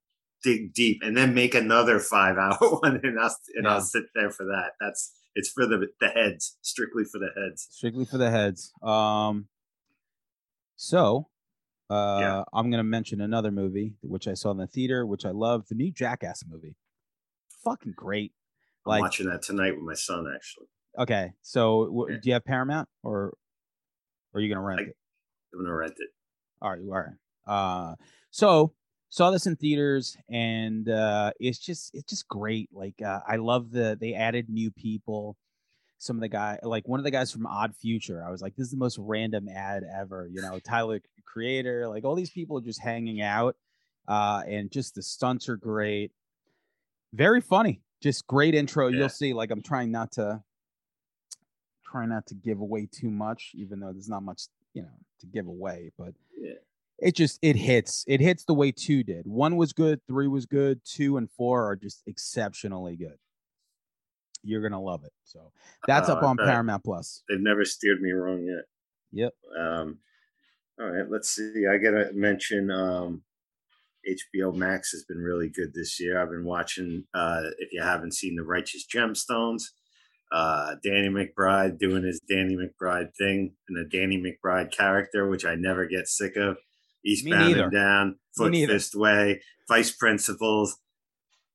[0.43, 3.75] dig deep and then make another five hour one and I'll, and yeah.
[3.75, 4.73] I'll sit there for that.
[4.81, 7.69] That's it's for the the heads, strictly for the heads.
[7.71, 8.73] Strictly for the heads.
[8.83, 9.49] Um
[10.77, 11.29] so
[11.91, 12.45] uh yeah.
[12.53, 15.75] I'm gonna mention another movie which I saw in the theater, which I love, the
[15.75, 16.77] new Jackass movie.
[17.65, 18.33] Fucking great.
[18.87, 20.67] I'm like, watching that tonight with my son actually.
[20.99, 21.33] Okay.
[21.43, 22.17] So yeah.
[22.21, 23.35] do you have Paramount or,
[24.33, 24.97] or are you gonna rent I, it?
[25.53, 26.09] I'm gonna rent it.
[26.61, 27.15] All right, all right.
[27.47, 27.95] Uh,
[28.31, 28.73] so
[29.09, 32.69] saw this in theaters, and uh, it's just it's just great.
[32.73, 35.37] Like uh, I love the they added new people.
[35.99, 38.55] Some of the guy, like one of the guys from Odd Future, I was like,
[38.55, 40.29] this is the most random ad ever.
[40.31, 43.57] You know, Tyler Creator, like all these people are just hanging out,
[44.07, 46.13] uh, and just the stunts are great.
[47.13, 48.89] Very funny, just great intro.
[48.89, 48.99] Yeah.
[48.99, 49.33] You'll see.
[49.33, 50.43] Like I'm trying not to
[51.85, 54.43] try not to give away too much, even though there's not much
[54.75, 54.89] you know
[55.21, 56.53] to give away, but yeah.
[56.99, 58.05] it just it hits.
[58.07, 59.27] It hits the way two did.
[59.27, 63.19] One was good, three was good, two and four are just exceptionally good.
[64.49, 65.13] You're gonna love it.
[65.25, 65.53] So
[65.87, 67.23] that's uh, up on Paramount Plus.
[67.29, 68.65] They've never steered me wrong yet.
[69.13, 69.35] Yep.
[69.59, 69.99] Um,
[70.81, 71.67] all right, let's see.
[71.71, 73.23] I gotta mention um,
[74.09, 76.21] HBO Max has been really good this year.
[76.21, 77.05] I've been watching.
[77.13, 79.65] Uh, if you haven't seen The Righteous Gemstones,
[80.33, 85.57] uh, Danny McBride doing his Danny McBride thing and the Danny McBride character, which I
[85.57, 86.57] never get sick of.
[87.05, 90.79] Eastbound and Down, Foot Fist Way, Vice Principals,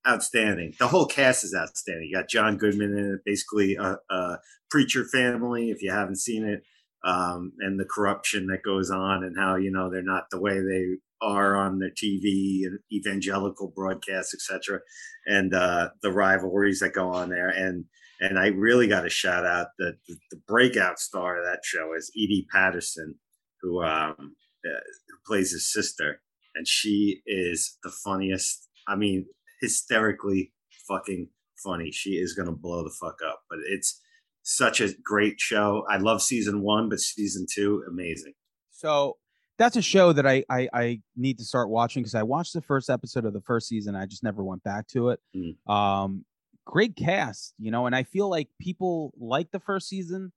[0.08, 0.74] outstanding.
[0.80, 2.10] The whole cast is outstanding.
[2.10, 4.38] You got John Goodman in it, basically a, a
[4.70, 5.70] preacher family.
[5.70, 6.64] If you haven't seen it,
[7.06, 10.60] um, and the corruption that goes on, and how you know they're not the way
[10.60, 14.80] they are on the TV and evangelical broadcasts, etc.,
[15.26, 17.86] and uh, the rivalries that go on there, and
[18.20, 21.94] and I really got to shout out the, the, the breakout star of that show
[21.98, 23.16] is Edi Patterson,
[23.62, 24.36] who um,
[24.66, 26.22] uh, who plays his sister,
[26.56, 28.70] and she is the funniest.
[28.88, 29.26] I mean,
[29.64, 30.52] hysterically
[30.88, 31.30] fucking
[31.64, 31.92] funny.
[31.92, 33.44] She is gonna blow the fuck up.
[33.50, 34.02] But it's
[34.44, 35.86] such a great show.
[35.90, 38.34] I love season one, but season two, amazing.
[38.72, 39.18] So
[39.58, 42.62] that's a show that I I, I need to start watching because I watched the
[42.62, 43.96] first episode of the first season.
[43.96, 45.20] I just never went back to it.
[45.36, 45.72] Mm.
[45.72, 46.26] Um,
[46.66, 50.32] great cast, you know, and I feel like people like the first season,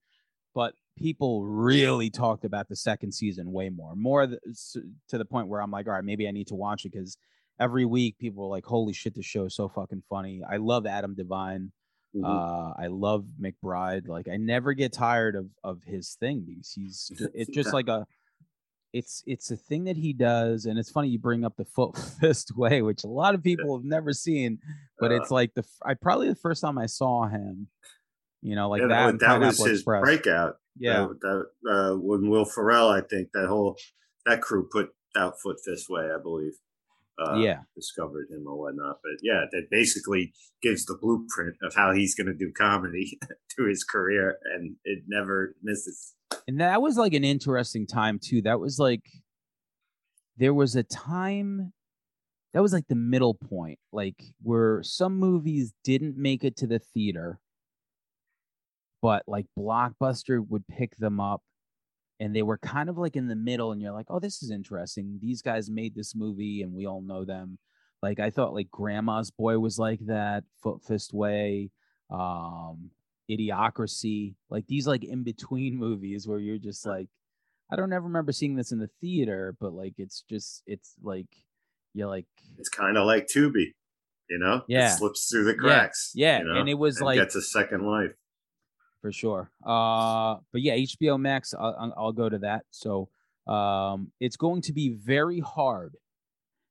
[0.54, 4.40] but people really talked about the second season way more, more th-
[5.08, 7.18] to the point where I'm like, all right, maybe I need to watch it because
[7.58, 10.42] every week people are like, holy shit, this show is so fucking funny.
[10.48, 11.70] I love Adam DeVine.
[12.14, 12.24] Mm-hmm.
[12.24, 14.08] Uh, I love McBride.
[14.08, 18.06] Like I never get tired of of his thing because he's it's just like a
[18.96, 21.96] it's it's a thing that he does and it's funny you bring up the foot
[22.20, 24.58] fist way which a lot of people have never seen
[24.98, 27.68] but uh, it's like the i probably the first time i saw him
[28.42, 30.02] you know like yeah, that that was his Express.
[30.02, 33.76] breakout yeah that, that uh, when will ferrell i think that whole
[34.24, 36.54] that crew put out foot fist way i believe
[37.18, 37.60] uh, yeah.
[37.74, 38.98] discovered him or whatnot.
[39.02, 43.18] But yeah that basically gives the blueprint of how he's going to do comedy
[43.56, 46.14] to his career and it never misses.
[46.48, 48.42] And that was like an interesting time too.
[48.42, 49.02] That was like
[50.36, 51.72] there was a time
[52.52, 56.78] that was like the middle point, like where some movies didn't make it to the
[56.78, 57.38] theater,
[59.02, 61.42] but like Blockbuster would pick them up
[62.18, 64.50] and they were kind of like in the middle and you're like, "Oh, this is
[64.50, 65.18] interesting.
[65.20, 67.58] These guys made this movie and we all know them."
[68.02, 71.70] Like I thought like Grandma's Boy was like that, Foot Fist Way.
[72.10, 72.90] Um
[73.30, 77.08] Idiocracy, like these like in between movies where you're just like,
[77.70, 81.26] I don't ever remember seeing this in the theater, but like it's just it's like
[81.92, 82.26] you're like
[82.58, 83.74] it's kind of like Tubi,
[84.30, 84.62] you know?
[84.68, 86.12] Yeah, it slips through the cracks.
[86.14, 86.38] Yeah, yeah.
[86.38, 86.60] You know?
[86.60, 88.12] and it was and like gets a second life
[89.06, 89.50] for sure.
[89.64, 92.64] Uh, but yeah, HBO Max, I'll, I'll go to that.
[92.72, 93.08] So
[93.46, 95.94] um, it's going to be very hard,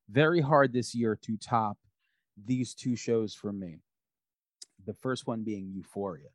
[0.10, 1.78] very hard this year to top
[2.36, 3.78] these two shows for me.
[4.86, 6.28] The first one being Euphoria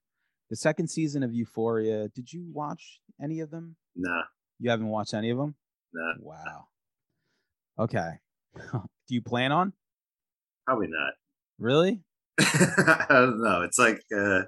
[0.49, 2.09] the second season of Euphoria.
[2.09, 3.77] Did you watch any of them?
[3.95, 4.23] Nah.
[4.59, 5.55] You haven't watched any of them?
[5.93, 6.15] Nah.
[6.19, 6.65] Wow.
[7.79, 8.11] Okay.
[8.73, 9.75] Do you plan on?
[10.67, 11.13] Probably not.
[11.59, 12.01] Really?
[12.41, 13.63] I don't know.
[13.63, 14.43] It's like uh,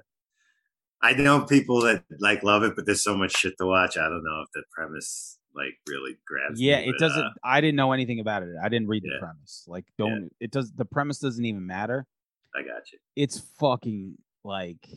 [1.03, 3.97] I know people that like love it, but there's so much shit to watch.
[3.97, 6.59] I don't know if the premise like really grabs.
[6.59, 7.23] Yeah, me, it but, doesn't.
[7.23, 8.49] Uh, I didn't know anything about it.
[8.61, 9.65] I didn't read the premise.
[9.67, 10.23] Like, don't.
[10.23, 10.45] Yeah.
[10.45, 10.71] It does.
[10.71, 12.07] The premise doesn't even matter.
[12.55, 12.99] I got you.
[13.15, 14.87] It's fucking like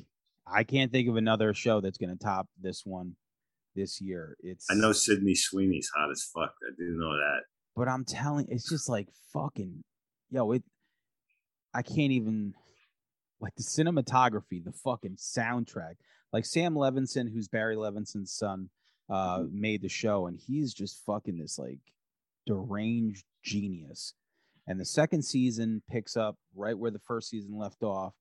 [0.47, 3.16] I can't think of another show that's going to top this one
[3.75, 4.37] this year.
[4.40, 6.55] It's I know Sydney Sweeney's hot as fuck.
[6.62, 7.40] I do know that.
[7.75, 9.83] But I'm telling, it's just like fucking,
[10.31, 10.62] yo, it.
[11.75, 12.55] I can't even
[13.40, 15.94] like the cinematography, the fucking soundtrack.
[16.33, 18.68] Like Sam Levinson, who's Barry Levinson's son,
[19.09, 19.61] uh, mm-hmm.
[19.61, 21.79] made the show, and he's just fucking this like
[22.46, 24.14] deranged genius.
[24.66, 28.14] And the second season picks up right where the first season left off,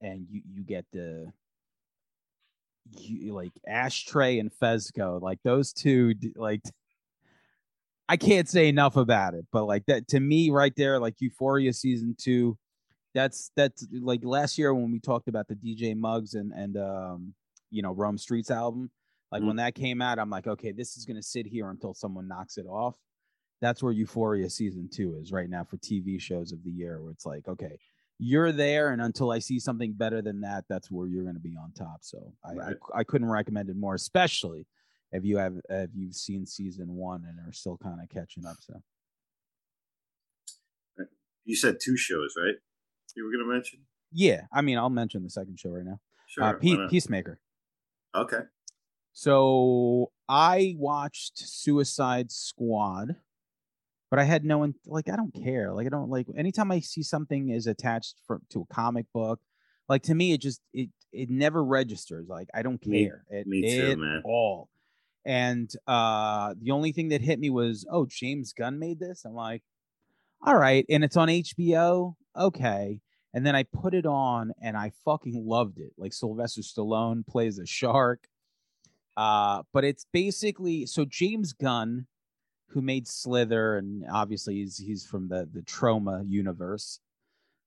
[0.00, 1.32] and you you get the
[2.90, 6.62] you like Ashtray and Fezco, like those two, like
[8.08, 11.72] I can't say enough about it, but like that to me right there, like Euphoria
[11.72, 12.58] season two,
[13.14, 17.34] that's that's like last year when we talked about the DJ Muggs and and um
[17.70, 18.90] you know Rome Streetz album,
[19.30, 19.48] like mm-hmm.
[19.48, 22.56] when that came out, I'm like, okay, this is gonna sit here until someone knocks
[22.58, 22.96] it off.
[23.60, 27.12] That's where Euphoria season two is right now for TV shows of the year, where
[27.12, 27.78] it's like, okay,
[28.18, 31.40] you're there, and until I see something better than that, that's where you're going to
[31.40, 31.98] be on top.
[32.02, 32.76] So I, right.
[32.94, 34.66] I, I couldn't recommend it more, especially
[35.12, 38.56] if you have if you've seen season one and are still kind of catching up.
[38.60, 38.80] So
[41.44, 42.54] you said two shows, right?
[43.16, 43.80] You were going to mention?
[44.12, 46.00] Yeah, I mean, I'll mention the second show right now.
[46.26, 46.44] Sure.
[46.44, 47.40] Uh, Pe- Peacemaker.
[48.14, 48.40] Okay.
[49.12, 53.16] So I watched Suicide Squad
[54.12, 55.72] but I had no one like I don't care.
[55.72, 59.40] Like I don't like anytime I see something is attached for, to a comic book,
[59.88, 62.28] like to me it just it it never registers.
[62.28, 64.20] Like I don't care me, at, me too, man.
[64.26, 64.68] all.
[65.24, 69.24] And uh the only thing that hit me was, oh, James Gunn made this.
[69.24, 69.62] I'm like,
[70.46, 72.14] all right, and it's on HBO.
[72.36, 73.00] Okay.
[73.34, 75.92] And then I put it on and I fucking loved it.
[75.96, 78.26] Like Sylvester Stallone plays a shark.
[79.16, 82.06] Uh, but it's basically so James Gunn
[82.72, 87.00] who made Slither, and obviously he's he's from the the Troma universe.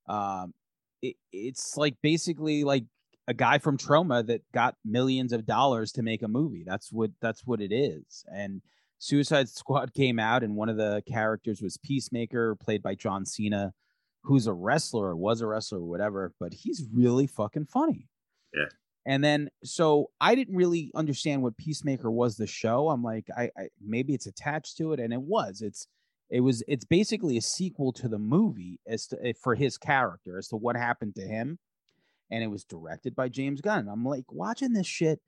[0.08, 0.54] Um,
[1.02, 2.84] it, it's like basically like
[3.28, 6.64] a guy from Troma that got millions of dollars to make a movie.
[6.66, 8.24] That's what that's what it is.
[8.32, 8.62] And
[8.98, 13.72] Suicide Squad came out, and one of the characters was Peacemaker, played by John Cena,
[14.26, 16.32] who's a wrestler or was a wrestler or whatever.
[16.40, 18.08] But he's really fucking funny.
[18.52, 18.66] Yeah.
[19.06, 22.88] And then, so I didn't really understand what Peacemaker was the show.
[22.88, 25.62] I'm like, I, I maybe it's attached to it, and it was.
[25.62, 25.86] It's
[26.28, 30.38] it was it's basically a sequel to the movie as to eh, for his character
[30.38, 31.60] as to what happened to him,
[32.32, 33.88] and it was directed by James Gunn.
[33.88, 35.20] I'm like watching this shit,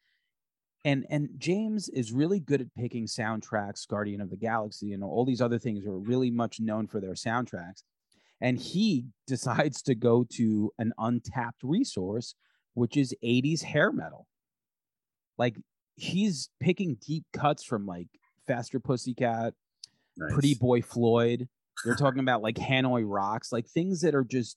[0.85, 3.87] and and James is really good at picking soundtracks.
[3.87, 7.01] Guardian of the Galaxy, you know, all these other things are really much known for
[7.01, 7.85] their soundtracks,
[8.40, 12.35] and he decides to go to an untapped resource
[12.79, 14.27] which is 80s hair metal.
[15.37, 15.57] Like
[15.96, 18.09] he's picking deep cuts from like
[18.46, 19.55] Faster Pussycat,
[20.16, 20.33] nice.
[20.33, 21.48] Pretty Boy Floyd.
[21.85, 24.57] They're talking about like Hanoi Rocks, like things that are just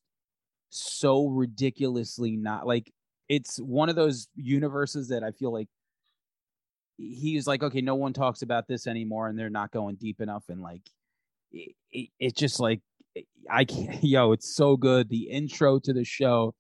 [0.70, 2.94] so ridiculously not like
[3.28, 5.67] it's one of those universes that I feel like
[6.98, 10.46] he's like, okay, no one talks about this anymore, and they're not going deep enough,
[10.50, 10.82] and like
[11.52, 12.82] it, it, it's just like
[13.50, 15.10] I can't, yo, it's so good.
[15.10, 16.56] The intro to the show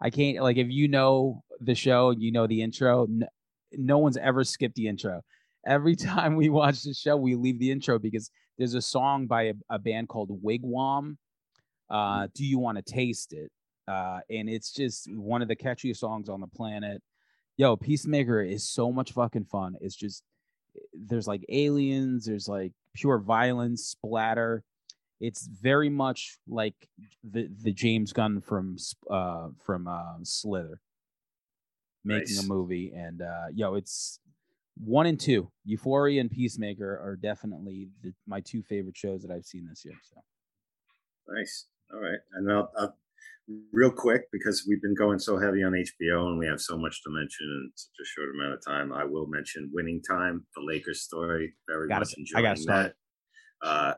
[0.00, 3.26] I can't like if you know the show you know the intro, no,
[3.72, 5.22] no one's ever skipped the intro.
[5.66, 9.42] Every time we watch the show, we leave the intro because there's a song by
[9.44, 11.16] a, a band called Wigwam.
[11.90, 13.50] Uh, Do you want to taste it?
[13.86, 17.02] Uh, and it's just one of the catchiest songs on the planet.
[17.56, 19.74] Yo, Peacemaker is so much fucking fun.
[19.80, 20.22] It's just
[20.92, 24.62] there's like aliens, there's like pure violence, splatter
[25.20, 26.88] it's very much like
[27.24, 28.76] the the James Gunn from
[29.10, 30.80] uh from uh Slither
[32.04, 32.44] making nice.
[32.44, 34.20] a movie and uh yo it's
[34.76, 39.44] one and two Euphoria and Peacemaker are definitely the, my two favorite shows that I've
[39.44, 40.20] seen this year so
[41.28, 42.94] nice all right and I'll, I'll
[43.72, 47.02] real quick because we've been going so heavy on HBO and we have so much
[47.02, 48.92] to mention in such a short amount of time.
[48.92, 51.54] I will mention Winning Time, the Lakers story.
[51.66, 52.94] Very gotta, much enjoying I that.
[53.62, 53.94] Uh,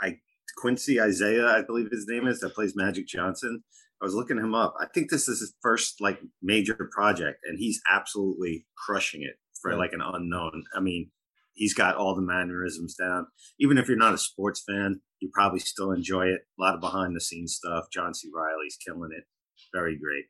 [0.00, 0.18] I
[0.56, 3.62] Quincy Isaiah, I believe his name is, that plays Magic Johnson.
[4.00, 4.74] I was looking him up.
[4.80, 9.72] I think this is his first like major project, and he's absolutely crushing it for
[9.72, 9.78] yeah.
[9.78, 10.64] like an unknown.
[10.76, 11.10] I mean,
[11.54, 13.26] he's got all the mannerisms down.
[13.58, 16.42] Even if you're not a sports fan, you probably still enjoy it.
[16.58, 17.86] A lot of behind the scenes stuff.
[17.92, 18.28] John C.
[18.34, 19.24] Reilly's killing it.
[19.72, 20.24] Very great.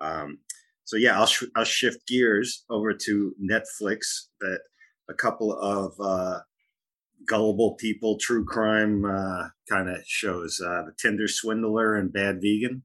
[0.00, 0.38] Um,
[0.84, 4.00] so yeah, I'll sh- I'll shift gears over to Netflix.
[4.40, 4.60] That
[5.08, 6.40] a couple of uh,
[7.26, 10.60] gullible people, true crime uh, kind of shows.
[10.64, 12.82] Uh, the Tinder Swindler and Bad Vegan.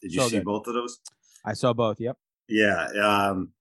[0.00, 0.44] Did you so see good.
[0.44, 0.98] both of those?
[1.44, 2.00] I saw both.
[2.00, 2.16] Yep.
[2.48, 2.86] Yeah.
[3.02, 3.52] Um,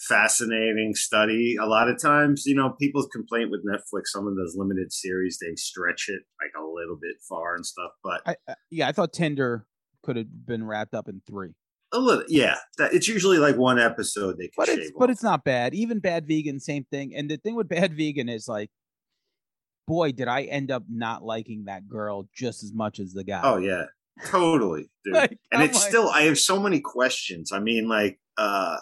[0.00, 1.56] fascinating study.
[1.60, 5.38] A lot of times, you know, people's complaint with Netflix, some of those limited series,
[5.40, 7.90] they stretch it like a little bit far and stuff.
[8.02, 9.66] But I, uh, yeah, I thought Tinder
[10.02, 11.54] could have been wrapped up in three.
[11.92, 12.56] A little, yeah.
[12.78, 15.74] That, it's usually like one episode they can but it's, But it's not bad.
[15.74, 17.14] Even Bad Vegan, same thing.
[17.14, 18.70] And the thing with Bad Vegan is like
[19.90, 23.40] boy, did I end up not liking that girl just as much as the guy.
[23.42, 23.86] Oh yeah,
[24.26, 25.14] totally, dude.
[25.14, 27.50] Like, and it's still I have so many questions.
[27.50, 28.76] I mean, like, uh,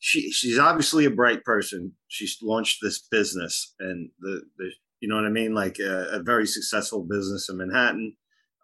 [0.00, 1.92] she she's obviously a bright person.
[2.08, 6.22] She's launched this business, and the the you know what I mean, like a, a
[6.22, 8.16] very successful business in Manhattan,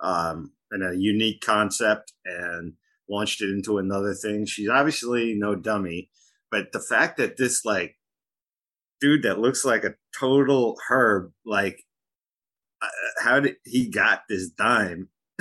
[0.03, 2.75] um, and a unique concept, and
[3.09, 4.45] launched it into another thing.
[4.45, 6.11] She's obviously no dummy,
[6.51, 7.97] but the fact that this like
[9.01, 11.79] dude that looks like a total herb, like
[12.83, 12.89] uh,
[13.23, 15.09] how did he got this dime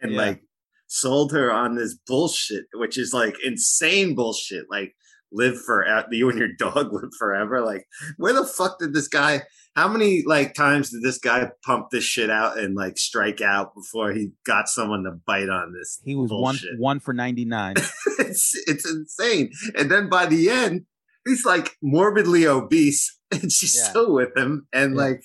[0.00, 0.18] and yeah.
[0.18, 0.42] like
[0.86, 4.66] sold her on this bullshit, which is like insane bullshit.
[4.70, 4.94] Like
[5.34, 7.60] live for you and your dog live forever.
[7.60, 7.86] Like,
[8.16, 9.42] where the fuck did this guy?
[9.76, 13.74] How many like times did this guy pump this shit out and like strike out
[13.74, 16.00] before he got someone to bite on this?
[16.04, 16.70] He was bullshit?
[16.74, 17.74] one one for ninety nine.
[18.20, 19.50] it's it's insane.
[19.76, 20.86] And then by the end,
[21.26, 23.90] he's like morbidly obese, and she's yeah.
[23.90, 25.00] still with him, and yeah.
[25.00, 25.24] like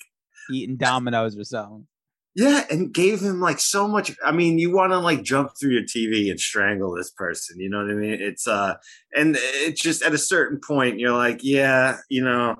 [0.50, 1.86] eating dominoes or something.
[2.36, 4.16] Yeah, and gave him like so much.
[4.24, 7.58] I mean, you want to like jump through your TV and strangle this person.
[7.58, 8.18] You know what I mean?
[8.20, 8.74] It's uh,
[9.16, 12.56] and it's just at a certain point, you're like, yeah, you know,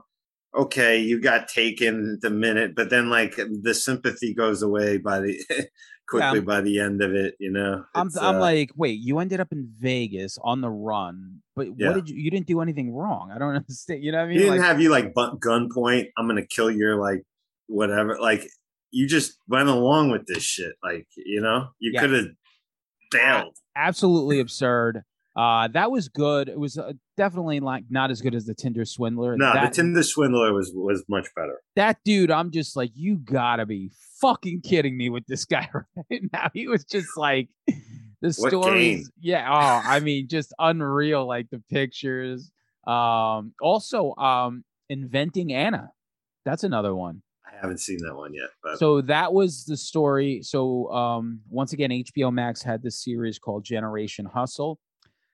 [0.57, 5.39] okay, you got taken the minute, but then like the sympathy goes away by the
[6.11, 7.35] quickly by the end of it.
[7.39, 11.41] You know, I'm I'm uh, like, wait, you ended up in Vegas on the run,
[11.57, 11.89] but yeah.
[11.89, 12.17] what did you?
[12.17, 13.31] You didn't do anything wrong.
[13.35, 14.03] I don't understand.
[14.03, 14.39] You know what I mean?
[14.39, 16.09] He didn't like, have you like gunpoint.
[16.19, 17.23] I'm gonna kill your like
[17.69, 18.19] whatever.
[18.21, 18.49] Like
[18.91, 20.73] you just went along with this shit.
[20.83, 22.01] Like, you know, you yeah.
[22.01, 22.27] could have
[23.11, 23.57] bailed.
[23.77, 25.05] Absolutely absurd.
[25.37, 26.49] Uh, that was good.
[26.49, 29.37] It was uh, definitely like not as good as the Tinder Swindler.
[29.37, 31.59] No, that, the Tinder Swindler was was much better.
[31.77, 36.23] That dude, I'm just like, you gotta be fucking kidding me with this guy right
[36.33, 36.51] now.
[36.53, 37.49] He was just like
[38.21, 39.11] the stories.
[39.21, 39.49] Yeah.
[39.49, 41.27] Oh, I mean, just unreal.
[41.27, 42.51] Like the pictures.
[42.87, 45.91] Um, also, um, inventing Anna.
[46.45, 48.49] That's another one I haven't seen that one yet.
[48.63, 48.79] But.
[48.79, 50.43] So that was the story.
[50.43, 54.79] So um, once again, HBO Max had this series called Generation Hustle.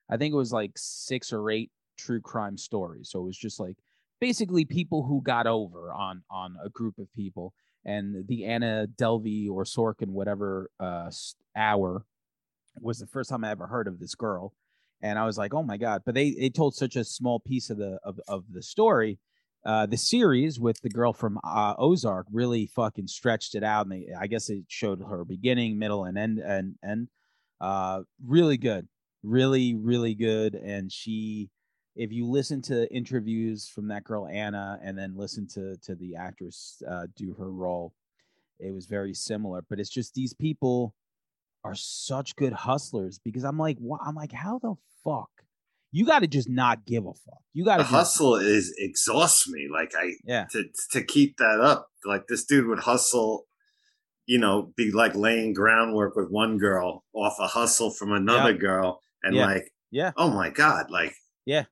[0.09, 3.11] I think it was like six or eight true crime stories.
[3.11, 3.76] So it was just like
[4.20, 7.54] basically people who got over on on a group of people.
[7.84, 11.09] And the Anna Delvey or Sorkin, whatever uh,
[11.57, 12.04] hour,
[12.80, 14.52] was the first time I ever heard of this girl.
[15.02, 16.02] And I was like, oh my god!
[16.04, 19.18] But they they told such a small piece of the of, of the story
[19.66, 23.92] uh, the series with the girl from uh, Ozark really fucking stretched it out, and
[23.92, 27.09] they, I guess it showed her beginning, middle, and end, and end.
[27.61, 28.86] Uh, really good,
[29.26, 30.54] really, really good.
[30.54, 31.50] And she,
[31.94, 36.16] if you listen to interviews from that girl Anna, and then listen to to the
[36.16, 37.92] actress uh, do her role,
[38.58, 39.62] it was very similar.
[39.68, 40.94] But it's just these people
[41.64, 44.00] are such good hustlers because I'm like, what?
[44.04, 45.30] I'm like, how the fuck
[45.96, 47.40] you got to just not give a fuck.
[47.54, 49.66] You got to hustle is exhausts me.
[49.72, 51.88] Like I yeah to to keep that up.
[52.04, 53.46] Like this dude would hustle,
[54.26, 58.58] you know, be like laying groundwork with one girl off a hustle from another yeah.
[58.58, 59.46] girl, and yeah.
[59.46, 61.14] like yeah, oh my god, like
[61.44, 61.64] yeah.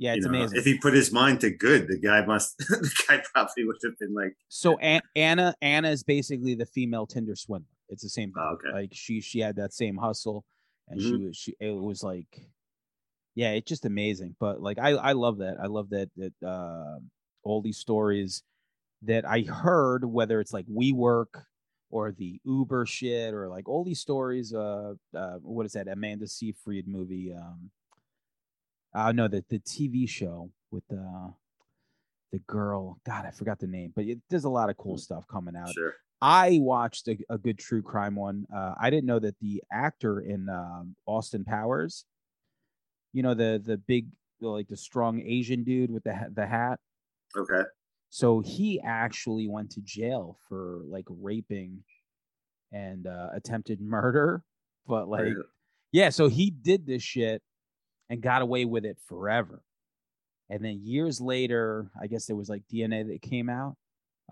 [0.00, 0.58] Yeah, it's you know, amazing.
[0.58, 2.56] If he put his mind to good, the guy must.
[2.58, 4.32] the guy probably would have been like.
[4.48, 7.66] So Anna, Anna is basically the female Tinder swindler.
[7.88, 8.40] It's the same thing.
[8.40, 8.72] Oh, okay.
[8.72, 10.44] Like she, she had that same hustle,
[10.86, 11.08] and mm-hmm.
[11.08, 11.54] she was, she.
[11.58, 12.28] It was like
[13.38, 14.34] yeah, it's just amazing.
[14.40, 15.58] But like I I love that.
[15.62, 16.98] I love that that uh,
[17.44, 18.42] all these stories
[19.02, 21.44] that I heard, whether it's like WeWork
[21.90, 24.52] or the Uber shit or like all these stories.
[24.52, 27.34] Uh, uh what is that Amanda Seyfried movie?
[27.34, 27.70] Um,
[28.94, 31.32] uh no, the the TV show with the
[32.32, 32.98] the girl.
[33.06, 35.00] God, I forgot the name, but it, there's a lot of cool mm.
[35.00, 35.72] stuff coming out.
[35.72, 35.94] Sure.
[36.20, 38.44] I watched a, a good true crime one.
[38.54, 42.04] Uh, I didn't know that the actor in um, Austin Powers
[43.12, 44.06] you know the the big
[44.40, 46.78] like the strong Asian dude with the the hat.
[47.36, 47.62] Okay.
[48.10, 51.82] So he actually went to jail for like raping
[52.72, 54.42] and uh, attempted murder,
[54.86, 55.34] but like
[55.92, 57.42] yeah, so he did this shit
[58.10, 59.62] and got away with it forever.
[60.50, 63.76] And then years later, I guess there was like DNA that came out.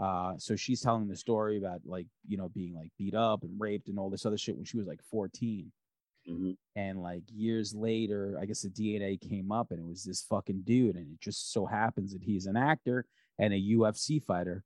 [0.00, 3.58] Uh, so she's telling the story about like you know being like beat up and
[3.58, 5.70] raped and all this other shit when she was like 14.
[6.28, 6.50] Mm-hmm.
[6.74, 10.62] And like years later, I guess the DNA came up and it was this fucking
[10.64, 10.96] dude.
[10.96, 13.06] And it just so happens that he's an actor
[13.38, 14.64] and a UFC fighter,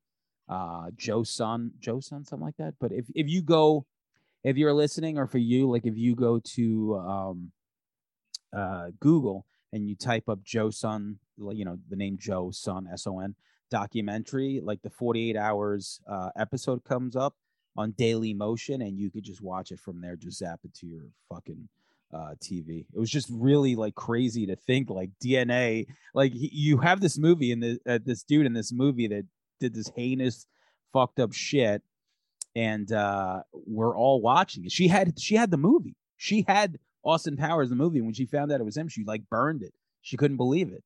[0.48, 2.74] uh, Joe Son, Joe Son, something like that.
[2.80, 3.86] But if, if you go,
[4.44, 7.52] if you're listening or for you, like if you go to um,
[8.56, 13.06] uh, Google and you type up Joe Son, you know, the name Joe Son, S
[13.06, 13.34] O N
[13.70, 17.34] documentary, like the 48 hours uh, episode comes up
[17.76, 20.16] on Dailymotion, and you could just watch it from there.
[20.16, 21.68] Just zap it to your fucking
[22.12, 22.86] uh, TV.
[22.92, 25.86] It was just really like crazy to think like DNA.
[26.14, 29.24] Like he, you have this movie and uh, this dude in this movie that
[29.61, 30.46] did this heinous,
[30.92, 31.82] fucked up shit,
[32.56, 34.72] and uh, we're all watching it.
[34.72, 35.96] She had she had the movie.
[36.16, 38.00] She had Austin Powers the movie.
[38.00, 39.72] When she found out it was him, she like burned it.
[40.02, 40.82] She couldn't believe it.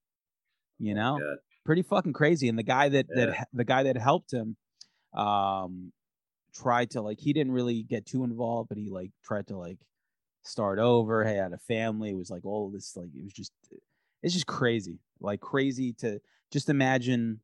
[0.79, 1.37] You Oh know, God.
[1.65, 2.49] pretty fucking crazy.
[2.49, 3.27] And the guy that Yeah.
[3.27, 4.57] that the guy that helped him,
[5.17, 5.93] um,
[6.55, 9.79] tried to like he didn't really get too involved, but he like tried to like
[10.45, 11.27] start over.
[11.27, 12.11] He had a family.
[12.11, 13.53] It was like all this like it was just
[14.23, 16.21] it's just crazy, like crazy to
[16.53, 17.41] just imagine.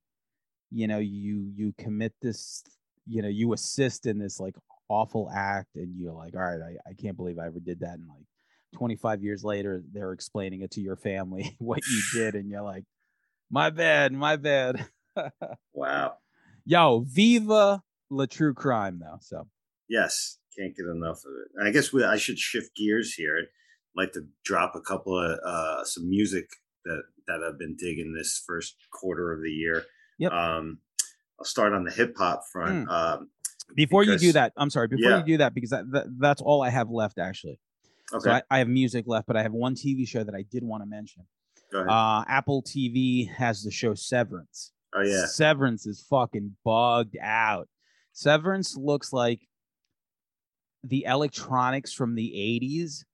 [0.71, 2.63] You know, you you commit this.
[3.07, 4.55] You know, you assist in this like
[4.89, 7.95] awful act, and you're like, all right, I, I can't believe I ever did that.
[7.95, 8.25] And like
[8.75, 12.85] 25 years later, they're explaining it to your family what you did, and you're like,
[13.51, 14.87] my bad, my bad.
[15.73, 16.15] Wow.
[16.65, 19.19] Yo, viva la true crime though.
[19.21, 19.47] So
[19.89, 21.49] Yes, can't get enough of it.
[21.57, 23.37] And I guess we, I should shift gears here.
[23.39, 23.47] I'd
[23.97, 26.49] like to drop a couple of uh, some music
[26.85, 29.85] that that I've been digging this first quarter of the year.
[30.19, 30.33] Yep.
[30.33, 30.79] Um,
[31.39, 32.89] I'll start on the hip hop front.
[32.91, 33.31] Um,
[33.77, 34.89] before you do that, I'm sorry.
[34.89, 35.19] Before Yeah.
[35.19, 37.59] you do that, because that, that that's all I have left actually.
[38.13, 40.43] okay, So I, I have music left, but I have one TV show that I
[40.51, 41.25] did want to mention.
[41.71, 41.89] go ahead.
[41.91, 44.73] Uh, Apple TV has the show Severance.
[44.95, 47.69] oh yeah, Severance is fucking bugged out.
[48.13, 49.41] Severance looks like
[50.83, 52.31] the electronics from the
[52.63, 53.05] 80s,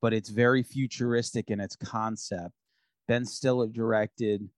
[0.00, 2.52] but it's very futuristic in its concept.
[3.08, 4.48] Ben Stiller directed.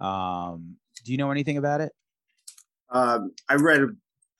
[0.00, 1.92] Um, do you know anything about it?
[2.90, 3.82] um, I read.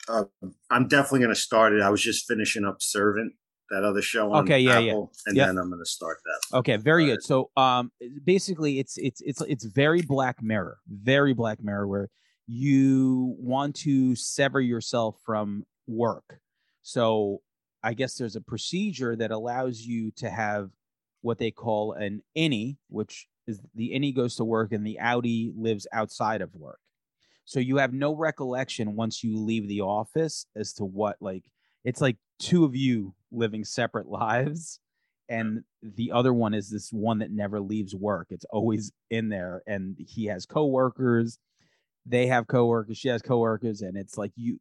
[0.08, 0.24] Uh,
[0.70, 1.82] I'm definitely going to start it.
[1.82, 3.34] I was just finishing up Servant,
[3.70, 4.92] that other show on Okay, yeah, yeah.
[5.26, 5.46] And Yep.
[5.48, 6.58] then I'm going to start that.
[6.58, 7.22] Okay, very good.
[7.22, 7.92] So um
[8.24, 10.78] basically it's it's it's it's very black mirror.
[10.88, 12.08] Very black mirror where
[12.48, 16.40] you want to sever yourself from work.
[16.82, 17.42] So
[17.82, 20.70] I guess there's a procedure that allows you to have
[21.22, 25.52] what they call an innie, which is the innie goes to work and the outie
[25.56, 26.80] lives outside of work.
[27.44, 31.44] So you have no recollection once you leave the office as to what like
[31.84, 34.80] it's like two of you living separate lives
[35.30, 38.26] and the other one is this one that never leaves work.
[38.30, 41.38] It's always in there, and he has coworkers.
[42.04, 42.98] They have coworkers.
[42.98, 44.58] She has coworkers, and it's like you.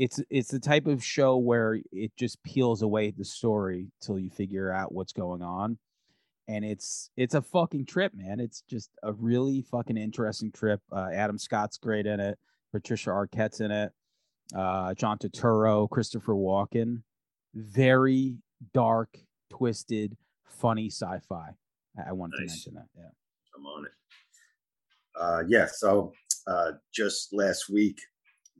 [0.00, 4.30] It's it's the type of show where it just peels away the story till you
[4.30, 5.76] figure out what's going on,
[6.48, 8.40] and it's it's a fucking trip, man.
[8.40, 10.80] It's just a really fucking interesting trip.
[10.90, 12.38] Uh, Adam Scott's great in it.
[12.72, 13.92] Patricia Arquette's in it.
[14.56, 17.02] Uh, John Turturro, Christopher Walken.
[17.54, 18.36] Very
[18.72, 19.18] dark,
[19.50, 21.50] twisted, funny sci-fi.
[21.98, 22.64] I, I wanted Nice.
[22.64, 22.86] to mention that.
[22.96, 23.10] Yeah.
[23.54, 23.92] I'm on it.
[25.20, 25.66] Uh, yeah.
[25.70, 26.14] So
[26.46, 28.00] uh, just last week,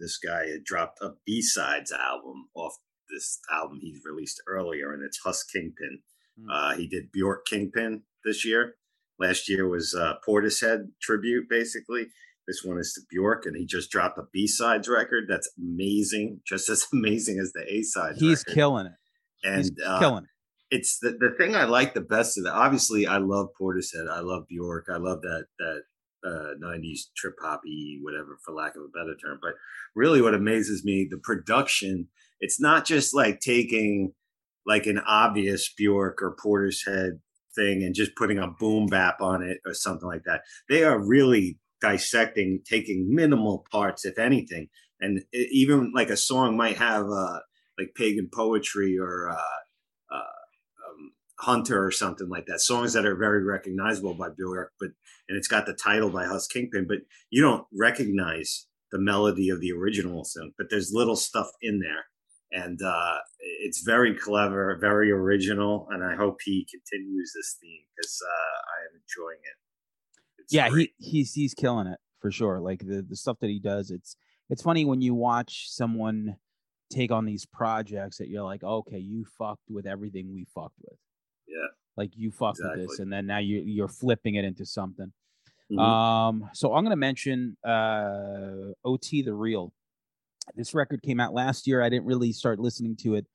[0.00, 2.74] this guy had dropped a B sides album off
[3.10, 6.00] this album he's released earlier, and it's Hus Kingpin.
[6.40, 6.46] Mm.
[6.50, 8.74] Uh, he did Bjork Kingpin this year.
[9.18, 12.06] Last year was uh, Portishead tribute, basically.
[12.48, 15.24] This one is to Bjork, and he just dropped a B sides record.
[15.28, 18.18] That's amazing, just as amazing as the A sides.
[18.20, 18.54] He's record.
[18.54, 18.92] killing it.
[19.44, 20.74] and He's uh, killing it.
[20.76, 22.50] it's the, the thing I like the best of it.
[22.50, 24.08] Obviously, I love Portishead.
[24.10, 24.86] I love Bjork.
[24.90, 25.82] I love that that
[26.24, 29.38] uh, '90s trip hoppy, whatever, for lack of a better term.
[29.40, 29.54] But
[29.94, 32.08] really, what amazes me, the production.
[32.40, 34.12] It's not just like taking
[34.66, 37.20] like an obvious Bjork or Portishead
[37.54, 40.42] thing and just putting a boom bap on it or something like that.
[40.68, 44.68] They are really dissecting, taking minimal parts, if anything,
[45.00, 47.40] and even like a song might have uh,
[47.78, 49.60] like pagan poetry or uh,
[51.40, 52.60] Hunter or something like that.
[52.60, 54.90] Songs that are very recognizable by Bjork, but
[55.28, 56.98] and it's got the title by Hus Kingpin, but
[57.30, 60.52] you don't recognize the melody of the original song.
[60.58, 62.04] But there's little stuff in there,
[62.52, 63.18] and uh,
[63.62, 68.78] it's very clever, very original, and I hope he continues this theme because uh, I
[68.88, 69.56] am enjoying it.
[70.42, 70.92] It's Yeah, great.
[70.98, 72.60] he he's he's killing it for sure.
[72.60, 74.16] Like the the stuff that he does, it's
[74.48, 76.36] it's funny when you watch someone
[76.90, 80.98] take on these projects that you're like, okay, you fucked with everything we fucked with.
[81.96, 85.12] Like you fucked with this, and then now you you're flipping it into something.
[85.70, 85.78] Mhm.
[85.78, 89.72] Um, so I'm gonna mention uh OT the Real.
[90.56, 91.82] This record came out last year.
[91.82, 93.26] I didn't really start listening to it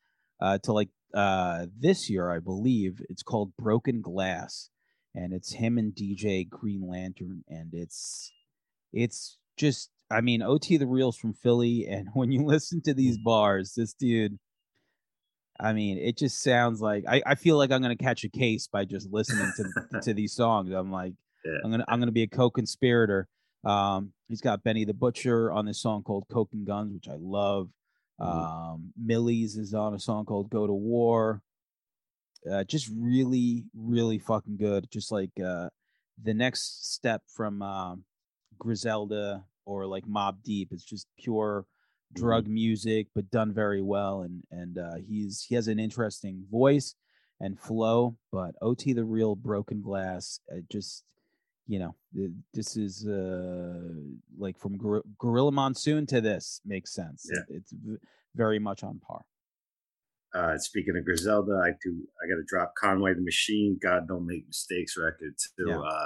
[0.42, 3.02] uh till like uh this year, I believe.
[3.10, 4.70] It's called Broken Glass,
[5.14, 8.32] and it's him and DJ Green Lantern, and it's
[8.92, 13.18] it's just I mean OT the Real's from Philly, and when you listen to these
[13.18, 14.40] bars, this dude.
[15.60, 18.68] I mean, it just sounds like I, I feel like I'm gonna catch a case
[18.68, 20.72] by just listening to to these songs.
[20.72, 21.14] I'm like,
[21.46, 21.60] Yeah.
[21.64, 23.28] I'm gonna I'm gonna be a co-conspirator.
[23.64, 27.18] Um, he's got Benny the Butcher on this song called Coke and Guns, which I
[27.20, 27.70] love.
[28.22, 28.26] Mhm.
[28.28, 31.42] Um, Millyz is on a song called Go to War.
[32.50, 34.88] Uh, just really, really fucking good.
[34.92, 35.70] Just like uh,
[36.22, 38.04] the next step from um,
[38.60, 40.70] Griselda or like Mobb Deep.
[40.72, 41.66] It's just pure
[42.14, 44.22] drug music, but done very well.
[44.22, 46.96] And and uh, he's he has an interesting voice
[47.40, 48.18] and flow.
[48.32, 50.40] But OT the real broken glass,
[50.72, 51.04] just
[51.68, 51.96] you know,
[52.54, 53.82] this is uh
[54.38, 57.30] like from Gor- Gorilla Monsoon to this makes sense.
[57.34, 57.58] Yeah.
[57.58, 57.98] It's v-
[58.36, 59.26] very much on par.
[60.34, 61.96] Uh, speaking of Griselda, I do.
[62.22, 63.80] I got to drop Conway the Machine.
[63.82, 65.66] God don't make mistakes record too.
[65.70, 65.80] Yeah.
[65.80, 66.06] Uh,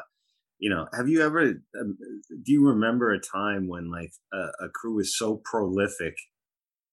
[0.60, 1.42] you know, have you ever?
[1.80, 1.98] Um,
[2.44, 6.16] do you remember a time when like a, a crew is so prolific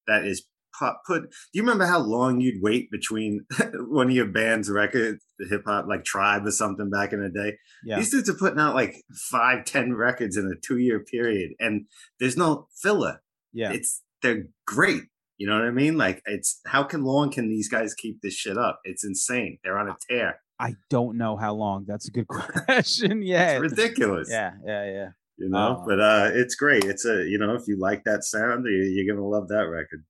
[0.06, 0.46] that is
[0.78, 1.22] put, put?
[1.22, 3.44] Do you remember how long you'd wait between
[3.74, 7.28] one of your band's records, the hip hop like Tribe or something back in the
[7.28, 7.56] day?
[7.84, 7.96] Yeah.
[7.96, 11.86] These dudes are putting out like five, ten records in a two year period, and
[12.20, 13.20] there's no filler.
[13.52, 13.72] Yeah.
[13.72, 15.02] It's they're great.
[15.38, 15.98] You know what I mean?
[15.98, 18.80] Like it's how can long can these guys keep this shit up?
[18.84, 19.58] It's insane.
[19.64, 20.40] They're on a tear.
[20.58, 21.84] I don't know how long.
[21.86, 22.26] That's a good
[22.66, 23.22] question.
[23.22, 23.52] yeah.
[23.60, 24.28] It's ridiculous.
[24.30, 25.08] Yeah, yeah, yeah.
[25.38, 26.84] You know, Uh, but uh it's great.
[26.84, 30.04] It's a you know, if you like that sound, you- you're gonna love that record.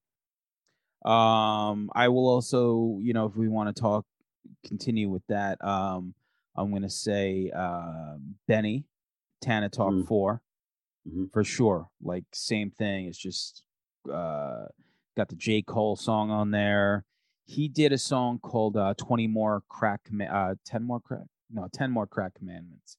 [1.04, 4.04] Um, I will also, you know, if we want to talk,
[4.66, 5.62] continue with that.
[5.64, 6.14] Um,
[6.56, 8.16] I'm gonna say uh,
[8.48, 8.86] Benny,
[9.40, 10.06] Tana Talk Mm.
[10.06, 10.42] 4
[11.08, 11.32] Mhm.
[11.32, 11.88] for sure.
[12.02, 13.06] Like same thing.
[13.06, 13.62] It's just
[14.10, 14.66] uh,
[15.16, 17.04] got the J Cole song on there.
[17.46, 21.90] He did a song called uh, 20 more crack, uh, 10 more crack, no, 10
[21.92, 22.96] more crack commandments,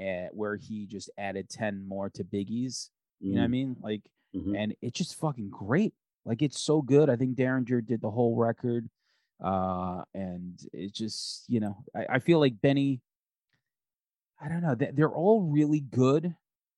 [0.00, 2.90] uh, where he just added 10 more to Biggie's.
[3.20, 3.76] You know what I mean?
[3.80, 4.02] Like,
[4.34, 4.56] Mhm.
[4.56, 5.94] and it's just fucking great.
[6.24, 7.08] Like it's so good.
[7.10, 8.88] I think Daringer did the whole record.
[9.40, 13.02] Uh, and it just, you know, I, I feel like Benny,
[14.40, 16.34] I don't know, they- they're all really good,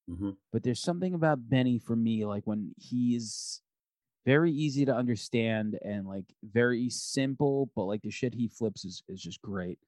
[0.09, 0.37] Mhm.
[0.53, 3.63] but there's something about Benny for me, like when he's
[4.29, 9.03] very easy to understand and like very simple, but like the shit he flips is,
[9.09, 9.79] is just great.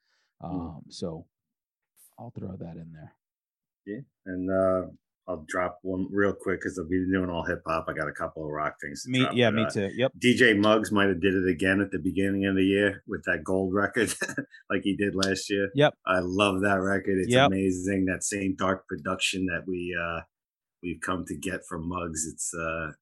[0.42, 1.26] Um, so
[2.18, 3.12] I'll throw that in there.
[3.84, 4.00] Yeah.
[4.24, 4.86] And uh
[5.28, 7.84] I'll drop one real quick because I'll be doing all hip hop.
[7.88, 9.04] I got a couple of rock things.
[9.04, 9.90] To Me, drop, yeah, me uh, too.
[9.94, 10.12] Yep.
[10.18, 13.44] DJ Muggs might have did it again at the beginning of the year with that
[13.44, 14.12] gold record,
[14.70, 15.68] like he did last year.
[15.74, 15.94] Yep.
[16.06, 17.18] I love that record.
[17.18, 17.48] It's Yep.
[17.48, 18.06] amazing.
[18.06, 20.22] That same dark production that we uh
[20.82, 22.26] we've come to get from Muggs.
[22.26, 22.92] It's uh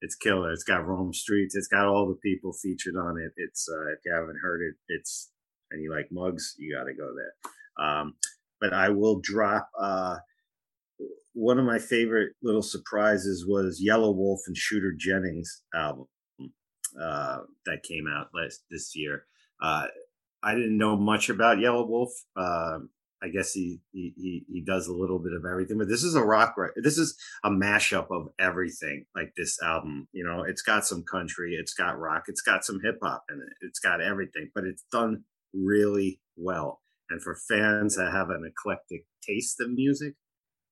[0.00, 0.52] it's killer.
[0.52, 1.54] It's got Rome Streetz.
[1.54, 3.32] It's got all the people featured on it.
[3.36, 5.30] It's uh if you haven't heard it, it's
[5.70, 7.86] and you like Muggs, you got to go there.
[7.86, 8.14] Um,
[8.60, 10.16] but I will drop uh
[11.34, 16.06] one of my favorite little surprises was Yelawolf and Shooter Jennings album
[17.00, 19.24] uh, that came out last this year.
[19.62, 19.86] Uh,
[20.42, 22.10] I didn't know much about Yelawolf.
[22.36, 22.80] Uh,
[23.22, 26.22] I guess he, he he does a little bit of everything, but this is a
[26.22, 26.54] rock.
[26.76, 29.06] This is a mashup of everything.
[29.14, 32.80] Like this album, you know, it's got some country, it's got rock, it's got some
[32.82, 36.80] hip hop in it, it's got everything, but it's done really well.
[37.10, 40.14] And for fans that have an eclectic taste of music,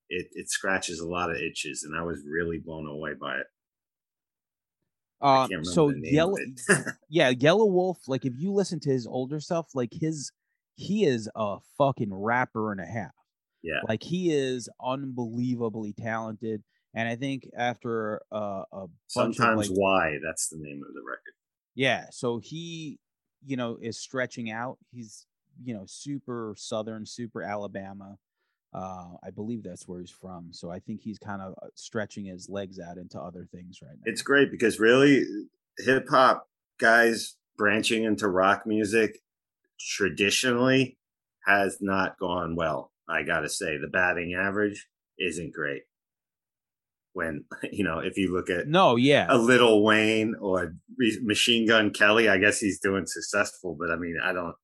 [0.09, 3.47] it it scratches a lot of itches, and I was really blown away by it.
[5.19, 6.37] Uh, so the name of yellow,
[7.09, 7.97] yeah, Yelawolf.
[8.07, 10.31] Like if you listen to his older stuff, like his,
[10.77, 13.11] he is a fucking rapper and a half.
[13.63, 16.63] yeah, Like he is unbelievably talented,
[16.93, 21.01] and I think after uh, a sometimes of like, why that's the name of the
[21.01, 21.33] record.
[21.75, 22.99] yeah, so he,
[23.45, 24.77] you know, is stretching out.
[24.91, 25.25] He's,
[25.63, 28.17] you know, super southern, super Alabama.
[28.73, 30.49] Uh, I believe that's where he's from.
[30.51, 33.95] So I think he's kind of uh, stretching his legs out into other things right
[33.95, 34.03] now.
[34.05, 35.23] It's great because really,
[35.79, 36.47] hip hop
[36.79, 39.19] guys branching into rock music
[39.79, 40.97] traditionally
[41.45, 42.91] has not gone well.
[43.09, 45.83] I gotta say, the batting average isn't great.
[47.13, 50.75] When you know, if you look at no, yeah, a Little Wayne or
[51.21, 54.55] Machine Gun Kelly, I guess he's doing successful, but I mean, I don't.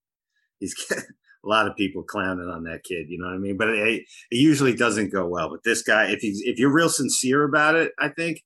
[0.59, 3.57] He's a lot of people clowning on that kid, you know what I mean?
[3.57, 5.49] But it, it usually doesn't go well.
[5.49, 8.41] But this guy, if he's if you're real sincere about it, I think,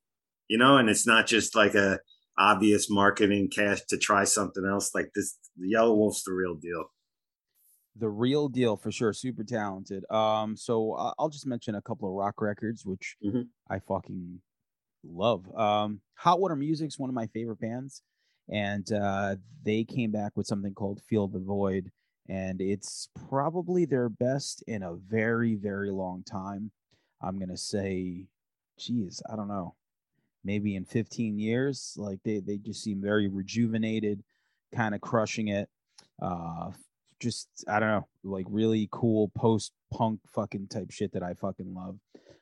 [0.47, 1.99] you know, and it's not just like a
[2.37, 4.91] obvious marketing cash to try something else.
[4.95, 6.85] Like this, the Yelawolf's the real deal.
[7.95, 12.13] the real deal for sure super talented um so i'll just mention a couple of
[12.13, 13.47] rock records which Mhm.
[13.69, 14.39] i fucking
[15.03, 18.03] love um hot water music's one of my favorite bands
[18.49, 21.91] and uh they came back with something called feel the void
[22.29, 26.71] and it's probably their best in a very very long time
[27.21, 28.27] i'm gonna say
[28.77, 29.75] geez i don't know
[30.47, 34.23] maybe in 15 years like they they just seem very rejuvenated
[34.73, 35.69] kind of crushing it
[36.21, 36.71] uh
[37.19, 41.73] just I don't know, like really cool post punk fucking type shit that I fucking
[41.73, 41.99] love.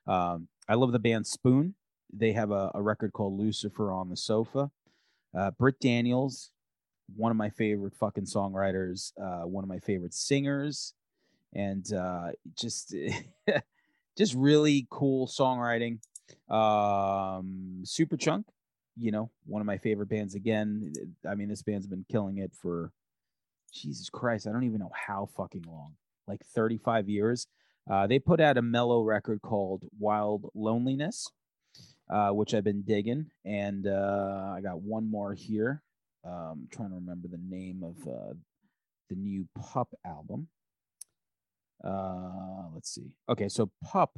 [0.07, 1.75] Um, I love the band Spoon.
[2.13, 4.71] They have a, a record called Lucifer on the Sofa.
[5.37, 6.51] Uh, Britt Daniels,
[7.15, 10.93] one of my favorite fucking songwriters, uh, one of my favorite singers,
[11.53, 12.95] and uh, just
[14.17, 15.99] just really cool songwriting.
[16.49, 18.45] Um, Superchunk,
[18.97, 20.93] you know, one of my favorite bands again.
[21.27, 22.91] I mean, this band's been killing it for
[23.75, 25.95] Jesus Christ, I don't even know how fucking long,
[26.27, 27.47] like 35 years.
[27.89, 31.27] Uh, they put out a mellow record called Wild Loneliness,
[32.09, 33.27] uh, which I've been digging.
[33.43, 35.83] And uh, I got one more here.
[36.23, 38.33] Um, trying to remember the name of uh,
[39.09, 40.47] the new Pup album.
[41.83, 43.11] Uh, let's see.
[43.29, 44.17] Okay, so Pup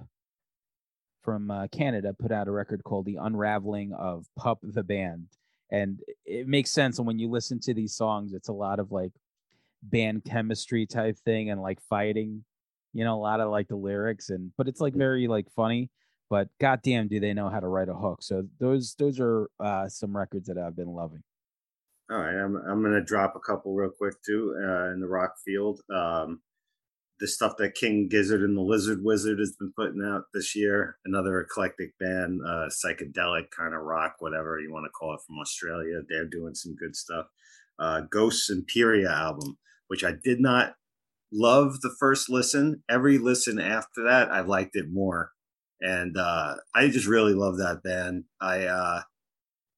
[1.23, 5.27] from uh, Canada put out a record called The Unraveling of Pup the Band.
[5.71, 6.97] And it makes sense.
[6.97, 9.11] And when you listen to these songs, it's a lot of like
[9.83, 12.43] band chemistry type thing and like fighting,
[12.93, 15.89] you know, a lot of like the lyrics and but it's like very like funny.
[16.29, 18.21] But goddamn, do they know how to write a hook?
[18.21, 21.23] So those those are uh, some records that I've been loving.
[22.09, 25.35] All right, I'm I'm gonna drop a couple real quick too uh, in the rock
[25.45, 25.81] field.
[25.93, 26.41] Um,
[27.19, 30.97] the stuff that King Gizzard and the Lizard Wizard has been putting out this year.
[31.05, 35.39] Another eclectic band, uh, psychedelic kind of rock, whatever you want to call it, from
[35.39, 36.01] Australia.
[36.07, 37.27] They're doing some good stuff.
[37.79, 39.57] Uh, Ghosts Imperia album,
[39.87, 40.75] which I did not
[41.31, 42.83] love the first listen.
[42.89, 45.31] Every listen after that, I liked it more,
[45.81, 48.25] and uh, I just really love that band.
[48.39, 49.01] I uh,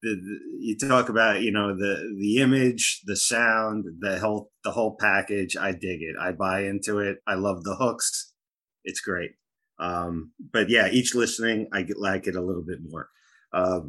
[0.02, 4.70] the, the, you talk about you know the the image the sound the whole the
[4.70, 5.56] whole package.
[5.56, 6.16] I dig it.
[6.20, 7.18] I buy into it.
[7.26, 8.32] I love the hooks.
[8.84, 9.32] It's great.
[9.78, 13.08] Um, but yeah each listening i get like it a little bit more.
[13.52, 13.80] Uh,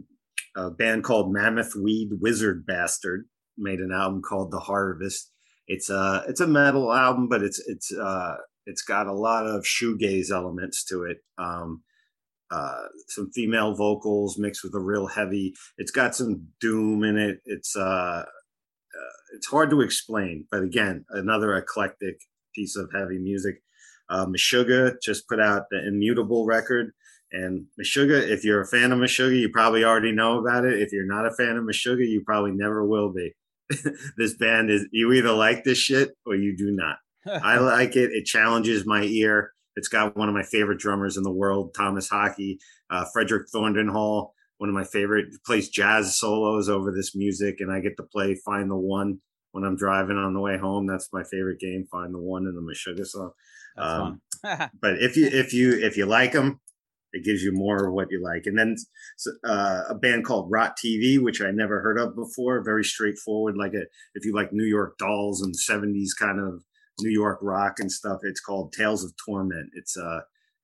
[0.56, 3.26] a band called mammoth weed wizard bastard
[3.58, 5.32] made an album called the harvest.
[5.68, 8.36] It's a it's a metal album but it's it's uh
[8.66, 11.18] it's got a lot of shoegaze elements to it.
[11.38, 11.84] Um
[12.52, 15.54] uh, some female vocals mixed with a real heavy.
[15.78, 17.40] It's got some doom in it.
[17.46, 22.20] It's uh, uh, it's hard to explain, but again, another eclectic
[22.54, 23.62] piece of heavy music.
[24.10, 26.92] Uh, Meshuggah just put out the Immutable record,
[27.32, 30.82] and Meshuggah, if you're a fan of Meshuggah, you probably already know about it.
[30.82, 33.34] If you're not a fan of Meshuggah, you probably never will be.
[34.18, 36.98] this band is you either like this shit or you do not.
[37.44, 38.12] I like it.
[38.12, 39.54] It challenges my ear.
[39.76, 42.58] It's got one of my favorite drummers in the world, Tomas Haake,
[42.90, 47.80] uh, Fredrik Thordendal, one of my favorite, plays jazz solos over this music, and I
[47.80, 49.20] get to play Find the One
[49.52, 50.88] when I'm driving on the way home.
[50.88, 53.32] That's my favorite game, Find the One in the Meshuggah song.
[53.78, 56.60] Um, but if you if you if you like them,
[57.14, 58.46] it gives you more of what you like.
[58.46, 58.76] And then
[59.44, 62.64] uh, a band called Rot TV, which I never heard of before.
[62.64, 63.84] Very straightforward, like a
[64.16, 66.64] if you like New York Dolls and '70s kind of
[67.02, 68.20] New York rock and stuff.
[68.24, 69.70] It's called Tales of Torment.
[69.74, 70.22] It's uh,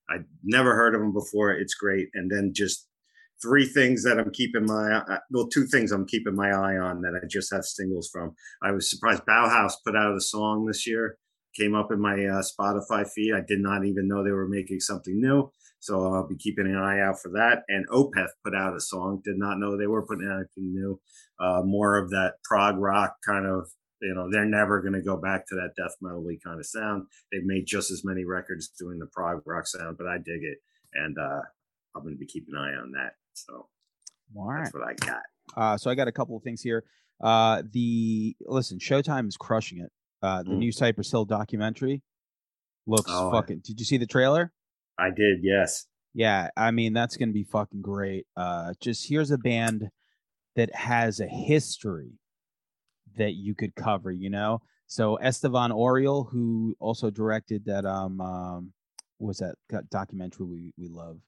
[0.10, 1.52] I never heard of them before.
[1.52, 2.08] It's great.
[2.14, 2.88] And then just
[3.42, 7.20] three things that I'm keeping my well, two things I'm keeping my eye on that
[7.22, 8.36] I just have singles from.
[8.64, 11.18] I was surprised Bauhaus put out a song this year.
[11.56, 13.34] Came up in my uh, Spotify feed.
[13.34, 16.78] I did not even know they were making something new, so I'll be keeping an
[16.78, 17.64] eye out for that.
[17.68, 19.22] And Opeth put out a song.
[19.24, 21.00] Did not know they were putting out anything new.
[21.40, 23.72] Uh, more of that prog rock kind of
[24.02, 27.08] you know they're never going to go back to that death metal kind of sound.
[27.32, 30.58] They've made just as many records doing the prog rock sound but i dig it
[30.94, 31.42] and uh
[31.96, 33.68] i'm going to be keeping an eye on that so
[34.36, 34.64] All right.
[34.64, 35.22] that's what i got.
[35.56, 36.84] Uh so i got a couple of things here.
[37.22, 39.92] Uh the listen showtime is crushing it.
[40.22, 40.58] Uh the mm.
[40.58, 42.02] new cypress hill documentary
[42.86, 44.52] looks oh, fucking did you see the trailer?
[45.00, 45.88] I did yes.
[46.14, 48.26] Yeah i mean that's going to be fucking great.
[48.36, 49.90] Uh just here's a band
[50.56, 52.20] that has a history
[53.18, 54.62] that you could cover, you know?
[54.88, 58.74] So Estevan Oriol, who also directed that um, um
[59.20, 59.56] was that
[59.90, 61.20] documentary we we love,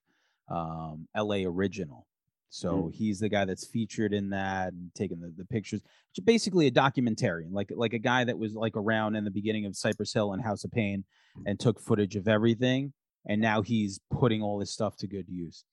[0.48, 1.44] um, L.A.
[1.44, 2.06] Original.
[2.50, 2.94] So mm.
[2.94, 5.80] he's the guy that's featured in that and taking the, the pictures.
[6.24, 9.76] Basically a documentarian, like like a guy that was like around in the beginning of
[9.76, 11.04] Cypress Hill and House of Pain
[11.46, 12.92] and took footage of everything.
[13.26, 15.64] And now he's putting all this stuff to good use.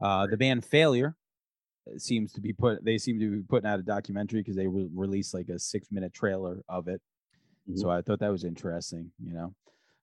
[0.00, 1.16] Uh, the band Failure,
[1.98, 4.88] seems to be put they seem to be putting out a documentary because they re-
[4.94, 7.00] released like a six minute trailer of it.
[7.68, 7.80] Mm-hmm.
[7.80, 9.54] so i thought that was interesting you know?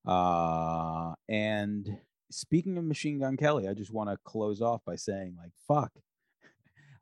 [0.04, 1.88] Uh and
[2.32, 5.92] speaking of machine gun kelly i just want to close off by saying like fuck.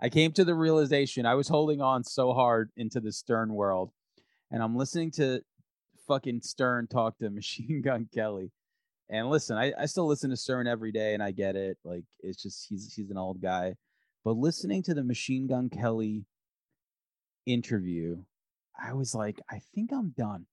[0.01, 3.91] I came to the realization i was holding on so hard into the stern world
[4.51, 5.41] and i'm listening to
[6.07, 8.51] fucking stern talk to machine gun kelly.
[9.09, 12.03] And listen I, I still listen to stern every day and i get it like
[12.19, 13.75] it's just he's he's an old guy
[14.23, 16.25] but listening to the Machine Gun Kelly
[17.45, 18.17] interview,
[18.81, 20.45] I was like, I think I'm done.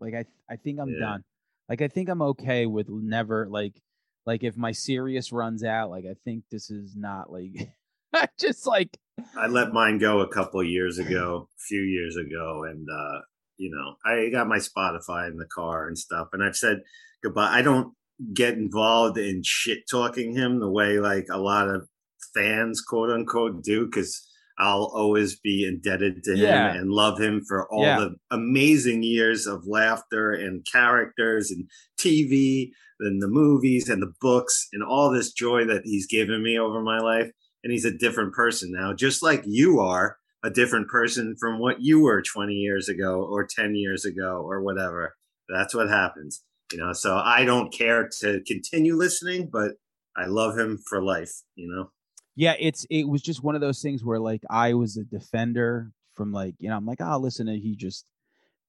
[0.00, 1.00] Like I I think I'm yeah.
[1.00, 1.24] done.
[1.68, 3.80] Like I think I'm okay with never like
[4.26, 7.70] like if my Sirius runs out, like I think this is not like
[8.38, 8.96] just like
[9.36, 13.20] I let mine go a couple years ago, a few years ago, and uh,
[13.56, 16.78] you know, I got my Spotify in the car and stuff, and I've said
[17.22, 17.50] goodbye.
[17.52, 17.94] I don't
[18.34, 21.88] get involved in shit talking him the way like a lot of
[22.34, 24.26] fans, quote unquote, do because
[24.58, 26.74] I'll always be indebted to him Yeah.
[26.74, 27.98] and love him for all Yeah.
[28.00, 31.68] the amazing years of laughter and characters and
[31.98, 36.58] TV and the movies and the books and all this joy that he's given me
[36.58, 37.30] over my life.
[37.64, 41.80] And he's a different person now, just like you are a different person from what
[41.80, 45.14] you were 20 years ago or 10 years ago or whatever.
[45.48, 46.92] That's what happens, you know.
[46.92, 49.72] So I don't care to continue listening, but
[50.16, 51.90] I love him for life, you know.
[52.40, 55.92] Yeah it's it was just one of those things where like i was a defender
[56.14, 58.06] from like you know i'm like oh listen to he just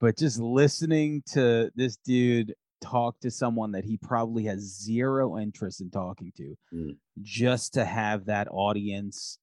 [0.01, 5.79] but just listening to this dude talk to someone that he probably has zero interest
[5.81, 6.97] in talking to Mm.
[7.21, 9.37] just to have that audience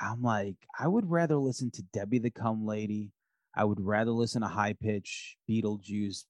[0.00, 3.12] i'm like i would rather listen to debbie the cum lady
[3.54, 6.24] i would rather listen to high pitch beetlejuice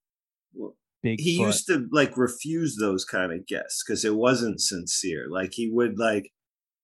[0.55, 5.26] Well, he used to like refuse those kind of guests because it wasn't sincere.
[5.30, 6.30] Like he would like,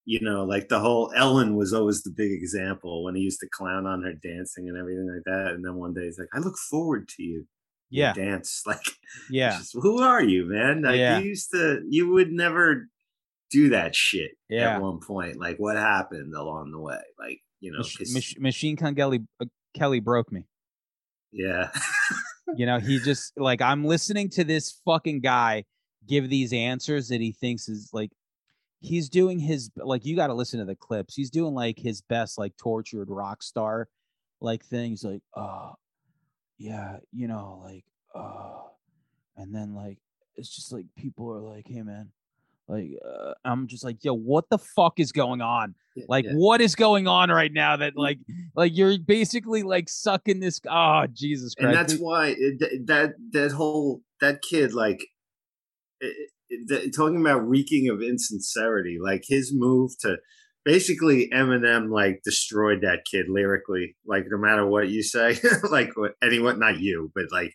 [0.04, 3.48] you know, like the whole Ellen was always the big example when he used to
[3.52, 5.52] clown on her dancing and everything like that.
[5.54, 7.46] And then one day he's like, "I look forward to you."
[7.90, 8.84] you yeah dance like
[9.30, 11.20] yeah just, who are you man like Yeah.
[11.20, 12.86] you used to you would never
[13.50, 14.74] do that shit Yeah.
[14.74, 18.74] at one point like what happened along the way like you know Mach- Mach- machine
[18.76, 20.42] gun kelly uh, kelly broke me
[21.32, 21.70] yeah
[22.58, 25.62] You know, he just like I'm listening to this fucking guy
[26.08, 28.10] give these answers that he thinks is like
[28.80, 31.14] he's doing his like you got to listen to the clips.
[31.14, 33.86] He's doing like his best like tortured rock star
[34.40, 35.70] like things like uh
[36.58, 38.62] yeah, you know, like uh
[39.36, 39.98] and then like
[40.34, 42.10] it's just like people are like, "Hey man,
[42.68, 45.74] like uh, I'm just like, "Yo, what the fuck is going on?"
[46.06, 46.32] Like yeah.
[46.34, 47.98] what is going on right now that mm.
[47.98, 48.18] like
[48.54, 51.66] like you're basically like sucking this oh Jesus Christ.
[51.66, 55.00] and that's why eh, it, that that whole that kid like
[56.00, 60.16] it, it, th- talking about reeking of insincerity like his move to
[60.64, 65.36] basically eminem like destroyed that kid lyrically like no matter what you say
[65.70, 67.54] like what anyone not you but like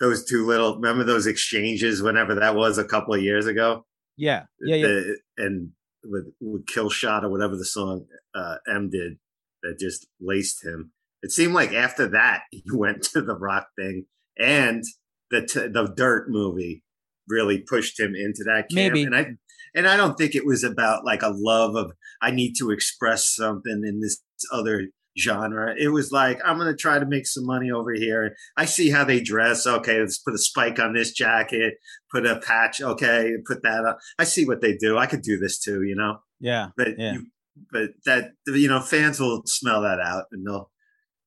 [0.00, 3.84] those two little remember those exchanges whenever that was a couple of years ago
[4.18, 4.44] yeah.
[4.60, 5.00] Yeah, yeah.
[5.38, 5.70] And
[6.04, 9.18] with, with kill shot or whatever the song uh, M did
[9.62, 10.92] that just laced him.
[11.22, 14.06] It seemed like after that he went to the rock thing
[14.38, 14.84] and
[15.30, 16.82] the t- the Dirt movie
[17.28, 18.94] really pushed him into that camp.
[18.94, 19.04] Maybe.
[19.04, 19.26] And I
[19.74, 21.92] and I don't think it was about like a love of
[22.22, 24.88] I need to express something in this other
[25.18, 25.74] genre.
[25.78, 28.36] It was like I'm going to try to make some money over here.
[28.56, 29.66] I see how they dress.
[29.66, 31.74] Okay, let's put a spike on this jacket,
[32.12, 32.80] put a patch.
[32.80, 33.98] Okay, put that up.
[34.18, 34.96] I see what they do.
[34.98, 36.18] I could do this too, you know.
[36.40, 36.68] Yeah.
[36.76, 37.14] But Yeah.
[37.14, 37.26] you,
[37.72, 40.70] but that you know, fans will smell that out and they'll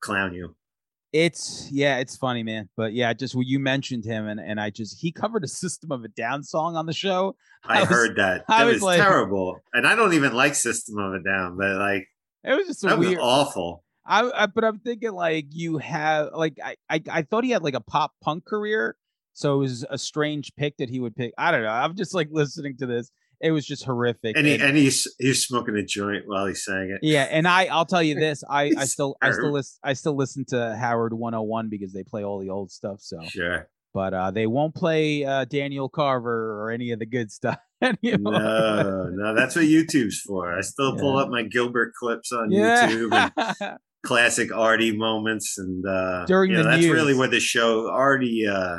[0.01, 0.55] clown you.
[1.13, 2.69] It's yeah, it's funny, man.
[2.77, 5.91] But yeah, just when you mentioned him and and I just he covered a System
[5.91, 7.35] of a Down song on the show.
[7.65, 8.45] I, I was- heard that.
[8.47, 11.57] I That was was, like- terrible, and I don't even like System of a Down,
[11.57, 12.07] but like
[12.43, 13.19] It was just a that was weird.
[13.21, 13.83] awful.
[14.05, 17.63] I, I but I'm thinking like you have like I, I I thought he had
[17.63, 18.95] like a pop punk career,
[19.33, 21.33] so it was a strange pick that he would pick.
[21.37, 21.69] I don't know.
[21.69, 23.11] I'm just like listening to this.
[23.43, 24.37] It was just horrific.
[24.37, 26.99] And he and- and he's he's smoking a joint while he's saying it.
[27.07, 28.43] yeah, and I I'll tell you this.
[28.49, 32.23] I I still I still listen I still listen to Howard 101 because they play
[32.23, 33.01] all the old stuff.
[33.01, 33.67] So, Sure.
[33.93, 37.57] but uh they won't play uh Daniel Carver or any of the good stuff.
[38.03, 38.34] anymore.
[38.34, 40.57] No, no, that's what YouTube's for.
[40.57, 41.23] I still pull Yeah.
[41.23, 42.88] up my Gilbert clips on yeah.
[42.89, 46.93] YouTube and classic Artie moments, and uh, During you know, the that's news.
[46.93, 48.45] really where the show Artie.
[48.47, 48.77] Uh,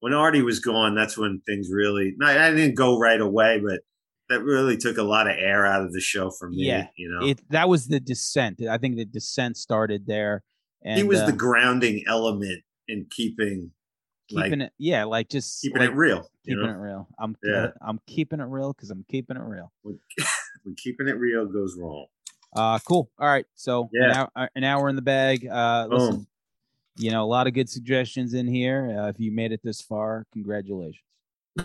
[0.00, 2.14] when Artie was gone, that's when things really.
[2.18, 3.80] No, I didn't go right away, but
[4.28, 6.66] that really took a lot of air out of the show for me.
[6.66, 8.60] Yeah, you know, it that was the descent.
[8.62, 10.42] I think the descent started there.
[10.84, 13.72] And he was uh, the grounding element in keeping
[14.28, 16.30] keeping like, it yeah, like just keeping like, it real.
[16.44, 17.08] Keeping know, it real.
[17.18, 17.70] I'm Yeah.
[17.80, 19.72] I'm keeping it real because I'm keeping it real.
[19.82, 19.98] when,
[20.62, 22.06] when keeping it real goes wrong.
[22.54, 23.10] Uh cool.
[23.18, 23.46] All right.
[23.54, 24.26] So an, Yeah.
[24.36, 25.46] hour, an hour in the bag.
[25.46, 26.26] Uh listen, Boom.
[26.96, 28.96] you know, a lot of good suggestions in here.
[28.98, 31.02] Uh, if you made it this far, congratulations.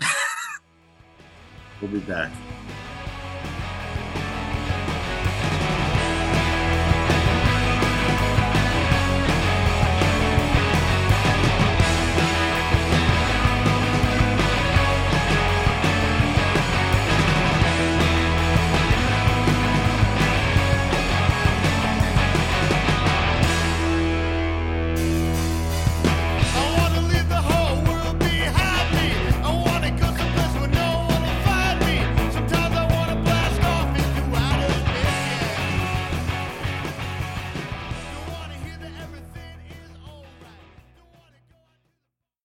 [1.80, 2.30] We'll be back.